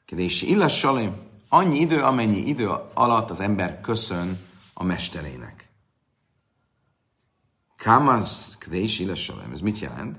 Kérdés, 0.04 0.46
salim, 0.68 1.14
annyi 1.48 1.80
idő, 1.80 2.02
amennyi 2.02 2.48
idő 2.48 2.70
alatt 2.94 3.30
az 3.30 3.40
ember 3.40 3.80
köszön 3.80 4.38
a 4.74 4.84
mesterének. 4.84 5.68
Kamaz 7.76 8.58
illas 8.98 9.22
salim, 9.22 9.52
ez 9.52 9.60
mit 9.60 9.78
jelent? 9.78 10.16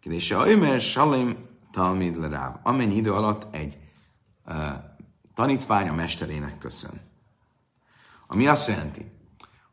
Kérdés, 0.00 0.30
Ömer 0.30 0.80
salim 0.80 1.36
talmid 1.72 2.20
leráv, 2.20 2.56
amennyi 2.62 2.94
idő 2.94 3.12
alatt 3.12 3.54
egy 3.54 3.78
uh, 4.46 4.56
tanítvány 5.34 5.88
a 5.88 5.92
mesterének 5.92 6.58
köszön. 6.58 7.00
Ami 8.26 8.46
azt 8.46 8.68
jelenti, 8.68 9.12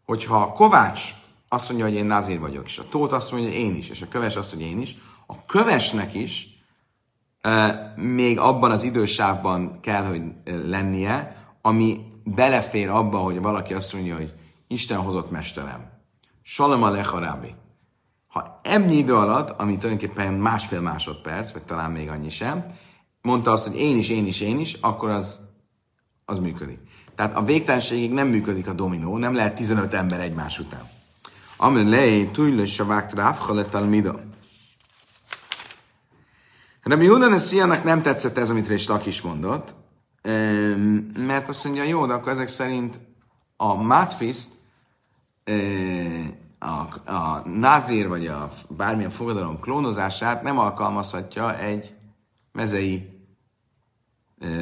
hogyha 0.05 0.51
Kovács 0.51 1.13
azt 1.47 1.69
mondja, 1.69 1.87
hogy 1.87 1.95
én 1.95 2.05
nazír 2.05 2.39
vagyok, 2.39 2.65
és 2.65 2.77
a 2.77 2.87
Tóth 2.89 3.13
azt 3.13 3.31
mondja, 3.31 3.49
hogy 3.49 3.59
én 3.59 3.75
is, 3.75 3.89
és 3.89 4.01
a 4.01 4.07
Köves 4.07 4.35
azt 4.35 4.53
mondja, 4.53 4.69
hogy 4.69 4.77
én 4.77 4.83
is, 4.83 4.97
a 5.25 5.45
Kövesnek 5.45 6.13
is 6.13 6.57
még 7.95 8.39
abban 8.39 8.71
az 8.71 8.83
idősávban 8.83 9.79
kell, 9.79 10.05
hogy 10.05 10.21
lennie, 10.45 11.45
ami 11.61 12.05
belefér 12.23 12.89
abba, 12.89 13.17
hogy 13.17 13.41
valaki 13.41 13.73
azt 13.73 13.93
mondja, 13.93 14.15
hogy 14.15 14.33
Isten 14.67 14.97
hozott 14.97 15.31
mesterem. 15.31 15.89
Salem 16.43 16.83
a 16.83 16.89
lecharábi. 16.89 17.55
Ha 18.37 18.59
ennyi 18.63 18.95
idő 18.95 19.15
alatt, 19.15 19.49
ami 19.59 19.77
tulajdonképpen 19.77 20.33
másfél 20.33 20.81
másodperc, 20.81 21.51
vagy 21.51 21.63
talán 21.63 21.91
még 21.91 22.09
annyi 22.09 22.29
sem, 22.29 22.65
mondta 23.21 23.51
azt, 23.51 23.67
hogy 23.67 23.79
én 23.79 23.97
is, 23.97 24.09
én 24.09 24.27
is, 24.27 24.41
én 24.41 24.59
is, 24.59 24.73
akkor 24.73 25.09
az, 25.09 25.39
az 26.25 26.39
működik. 26.39 26.79
Tehát 27.15 27.35
a 27.35 27.43
végtelenségig 27.43 28.11
nem 28.11 28.27
működik 28.27 28.67
a 28.67 28.73
dominó, 28.73 29.17
nem 29.17 29.33
lehet 29.33 29.55
15 29.55 29.93
ember 29.93 30.19
egymás 30.19 30.59
után. 30.59 30.89
Amen 31.57 31.89
lej, 31.89 32.31
túl 32.31 32.63
a 32.77 32.85
vágt 32.85 33.13
ráfhalet 33.13 33.89
mida. 33.89 34.19
Rabbi 36.83 37.07
Hudan 37.07 37.33
Esziának 37.33 37.83
nem 37.83 38.01
tetszett 38.01 38.37
ez, 38.37 38.49
amit 38.49 38.67
Réslak 38.67 39.05
is 39.05 39.21
mondott, 39.21 39.75
mert 41.15 41.49
azt 41.49 41.63
mondja, 41.63 41.83
jó, 41.83 42.05
de 42.05 42.13
akkor 42.13 42.31
ezek 42.31 42.47
szerint 42.47 42.99
a 43.55 43.73
Matfiszt, 43.73 44.51
a, 46.59 47.11
a 47.11 47.41
Nazir 47.45 48.07
vagy 48.07 48.27
a 48.27 48.49
bármilyen 48.69 49.11
fogadalom 49.11 49.59
klónozását 49.59 50.43
nem 50.43 50.59
alkalmazhatja 50.59 51.57
egy 51.57 51.95
mezei 52.51 53.17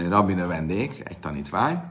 rabbi 0.09 0.33
növendék, 0.33 1.01
egy 1.05 1.19
tanítvány, 1.19 1.83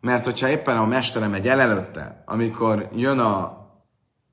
mert 0.00 0.24
hogyha 0.24 0.48
éppen 0.48 0.76
a 0.76 0.86
mesterem 0.86 1.34
egy 1.34 1.48
előtte, 1.48 2.22
amikor 2.26 2.88
jön 2.94 3.18
a 3.18 3.60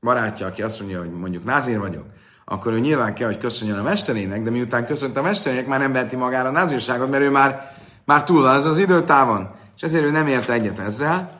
barátja, 0.01 0.47
aki 0.47 0.61
azt 0.61 0.79
mondja, 0.79 0.99
hogy 0.99 1.11
mondjuk 1.11 1.43
Názír 1.43 1.79
vagyok, 1.79 2.05
akkor 2.45 2.73
ő 2.73 2.79
nyilván 2.79 3.13
kell, 3.13 3.27
hogy 3.27 3.37
köszönjön 3.37 3.77
a 3.77 3.83
mesterének, 3.83 4.43
de 4.43 4.49
miután 4.49 4.85
köszönt 4.85 5.17
a 5.17 5.21
mesterének, 5.21 5.67
már 5.67 5.79
nem 5.79 5.91
veheti 5.91 6.15
magára 6.15 6.47
a 6.47 6.51
názírságot, 6.51 7.09
mert 7.09 7.23
ő 7.23 7.29
már, 7.29 7.75
már 8.05 8.23
túl 8.23 8.41
van 8.41 8.55
az 8.55 8.65
az 8.65 8.77
időtávon. 8.77 9.49
És 9.75 9.81
ezért 9.81 10.03
ő 10.03 10.11
nem 10.11 10.27
ért 10.27 10.49
egyet 10.49 10.79
ezzel. 10.79 11.38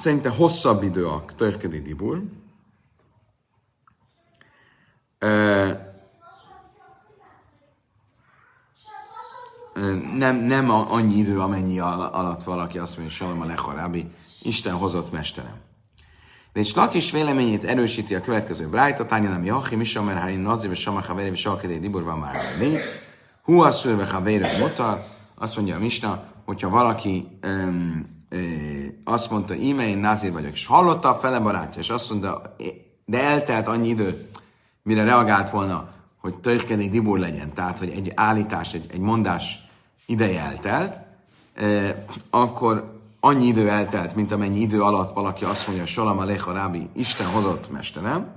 Szerinte 0.00 0.28
hosszabb 0.28 0.82
idő 0.82 1.06
a 1.06 1.24
törkedi 1.36 1.80
dibur. 1.80 2.22
nem, 10.16 10.36
nem 10.36 10.70
annyi 10.70 11.14
idő, 11.14 11.40
amennyi 11.40 11.78
alatt 11.78 12.42
valaki 12.42 12.78
azt 12.78 12.98
mondja, 12.98 13.16
Salom 13.16 13.40
a 13.40 13.44
Lecharábi, 13.44 14.10
Isten 14.42 14.74
hozott 14.74 15.12
mesterem. 15.12 15.56
De 16.52 16.60
és 16.60 16.74
Lakis 16.74 17.10
véleményét 17.10 17.64
erősíti 17.64 18.14
a 18.14 18.20
következő 18.20 18.68
brájta, 18.68 19.06
Tányanam 19.06 19.44
Jachi, 19.44 19.76
Misamer 19.76 20.20
Harin 20.20 20.40
Nazir, 20.40 20.70
és 20.70 20.80
Sama 20.80 21.00
Haveri, 21.00 21.30
és 21.30 21.40
Salkedé 21.40 21.78
Dibur 21.78 22.02
van 22.02 22.18
már 22.18 22.36
mi. 22.58 22.76
Hu 23.42 23.60
asszul, 23.60 23.96
ve 23.96 24.06
Haveri 24.06 24.58
Motar, 24.58 25.04
azt 25.34 25.56
mondja 25.56 25.76
a 25.76 25.78
Misna, 25.78 26.24
hogyha 26.44 26.68
valaki 26.68 27.38
um, 27.42 28.02
azt 29.04 29.30
mondta, 29.30 29.54
íme 29.54 29.88
én 29.88 29.98
Nazir 29.98 30.32
vagyok, 30.32 30.52
és 30.52 30.66
hallotta 30.66 31.08
a 31.08 31.14
fele 31.18 31.40
barátja, 31.40 31.80
és 31.80 31.90
azt 31.90 32.10
mondta, 32.10 32.56
de 33.04 33.22
eltelt 33.22 33.68
annyi 33.68 33.88
idő, 33.88 34.28
mire 34.82 35.04
reagált 35.04 35.50
volna, 35.50 35.88
hogy 36.20 36.34
törkedé 36.34 36.88
dibur 36.88 37.18
legyen, 37.18 37.52
tehát 37.52 37.78
hogy 37.78 37.90
egy 37.90 38.12
állítás, 38.14 38.74
egy, 38.74 38.86
egy 38.92 39.00
mondás 39.00 39.68
ideje 40.06 40.40
eltelt, 40.40 41.00
akkor 42.30 43.00
annyi 43.20 43.46
idő 43.46 43.68
eltelt, 43.68 44.14
mint 44.14 44.32
amennyi 44.32 44.60
idő 44.60 44.82
alatt 44.82 45.14
valaki 45.14 45.44
azt 45.44 45.66
mondja, 45.66 45.86
Salam 45.86 46.18
Alecha 46.18 46.52
Rábi, 46.52 46.88
Isten 46.92 47.26
hozott 47.26 47.70
mesterem, 47.70 48.32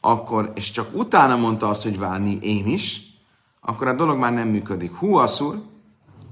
akkor, 0.00 0.52
és 0.54 0.70
csak 0.70 0.88
utána 0.92 1.36
mondta 1.36 1.68
azt, 1.68 1.82
hogy 1.82 1.98
válni 1.98 2.38
én 2.40 2.66
is, 2.66 3.00
akkor 3.60 3.88
a 3.88 3.94
dolog 3.94 4.18
már 4.18 4.32
nem 4.32 4.48
működik. 4.48 4.94
Hú 4.94 5.14
asszur, 5.14 5.62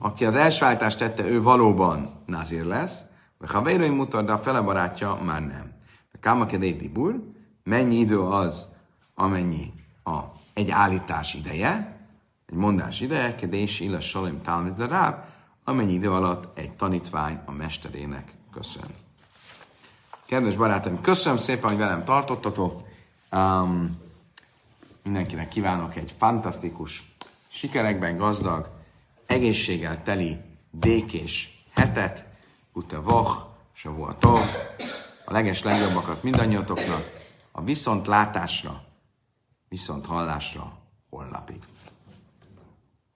aki 0.04 0.24
az 0.24 0.34
első 0.34 0.76
tette, 0.76 1.24
ő 1.24 1.42
valóban 1.42 2.10
nazír 2.26 2.64
lesz, 2.64 3.00
vagy 3.38 3.50
ha 3.50 3.62
vérői 3.62 3.88
mutat, 3.88 4.24
de 4.24 4.32
a 4.32 4.38
fele 4.38 4.60
barátja 4.60 5.14
már 5.24 5.40
nem. 5.40 5.72
Káma 6.20 6.44
dibur, 6.44 7.22
mennyi 7.62 7.98
idő 7.98 8.20
az, 8.20 8.68
amennyi 9.14 9.72
a, 10.04 10.18
egy 10.52 10.70
állítás 10.70 11.34
ideje, 11.34 11.98
egy 12.46 12.54
mondás 12.54 13.00
ideje, 13.00 13.34
kedés 13.34 13.80
illa 13.80 14.00
salim 14.00 14.42
talmid 14.42 14.88
ráb, 14.88 15.16
amennyi 15.64 15.92
idő 15.92 16.12
alatt 16.12 16.58
egy 16.58 16.72
tanítvány 16.72 17.40
a 17.44 17.52
mesterének 17.52 18.32
köszön. 18.52 18.88
Kedves 20.26 20.56
barátaim, 20.56 21.00
köszönöm 21.00 21.38
szépen, 21.38 21.68
hogy 21.68 21.78
velem 21.78 22.04
tartottatok. 22.04 22.82
Um, 23.32 23.98
mindenkinek 25.02 25.48
kívánok 25.48 25.96
egy 25.96 26.14
fantasztikus, 26.18 27.14
sikerekben 27.48 28.16
gazdag, 28.16 28.73
egészséggel 29.26 30.02
teli, 30.02 30.40
békés 30.70 31.64
hetet, 31.74 32.26
uta 32.72 33.02
vach, 33.02 33.46
savuatov, 33.72 34.40
a 35.24 35.32
leges 35.32 35.62
legjobbakat 35.62 36.22
mindannyiatoknak, 36.22 37.12
a 37.52 37.62
viszont 37.62 38.06
látásra, 38.06 38.84
viszont 39.68 40.06
hallásra 40.06 40.78
holnapig. 41.10 41.62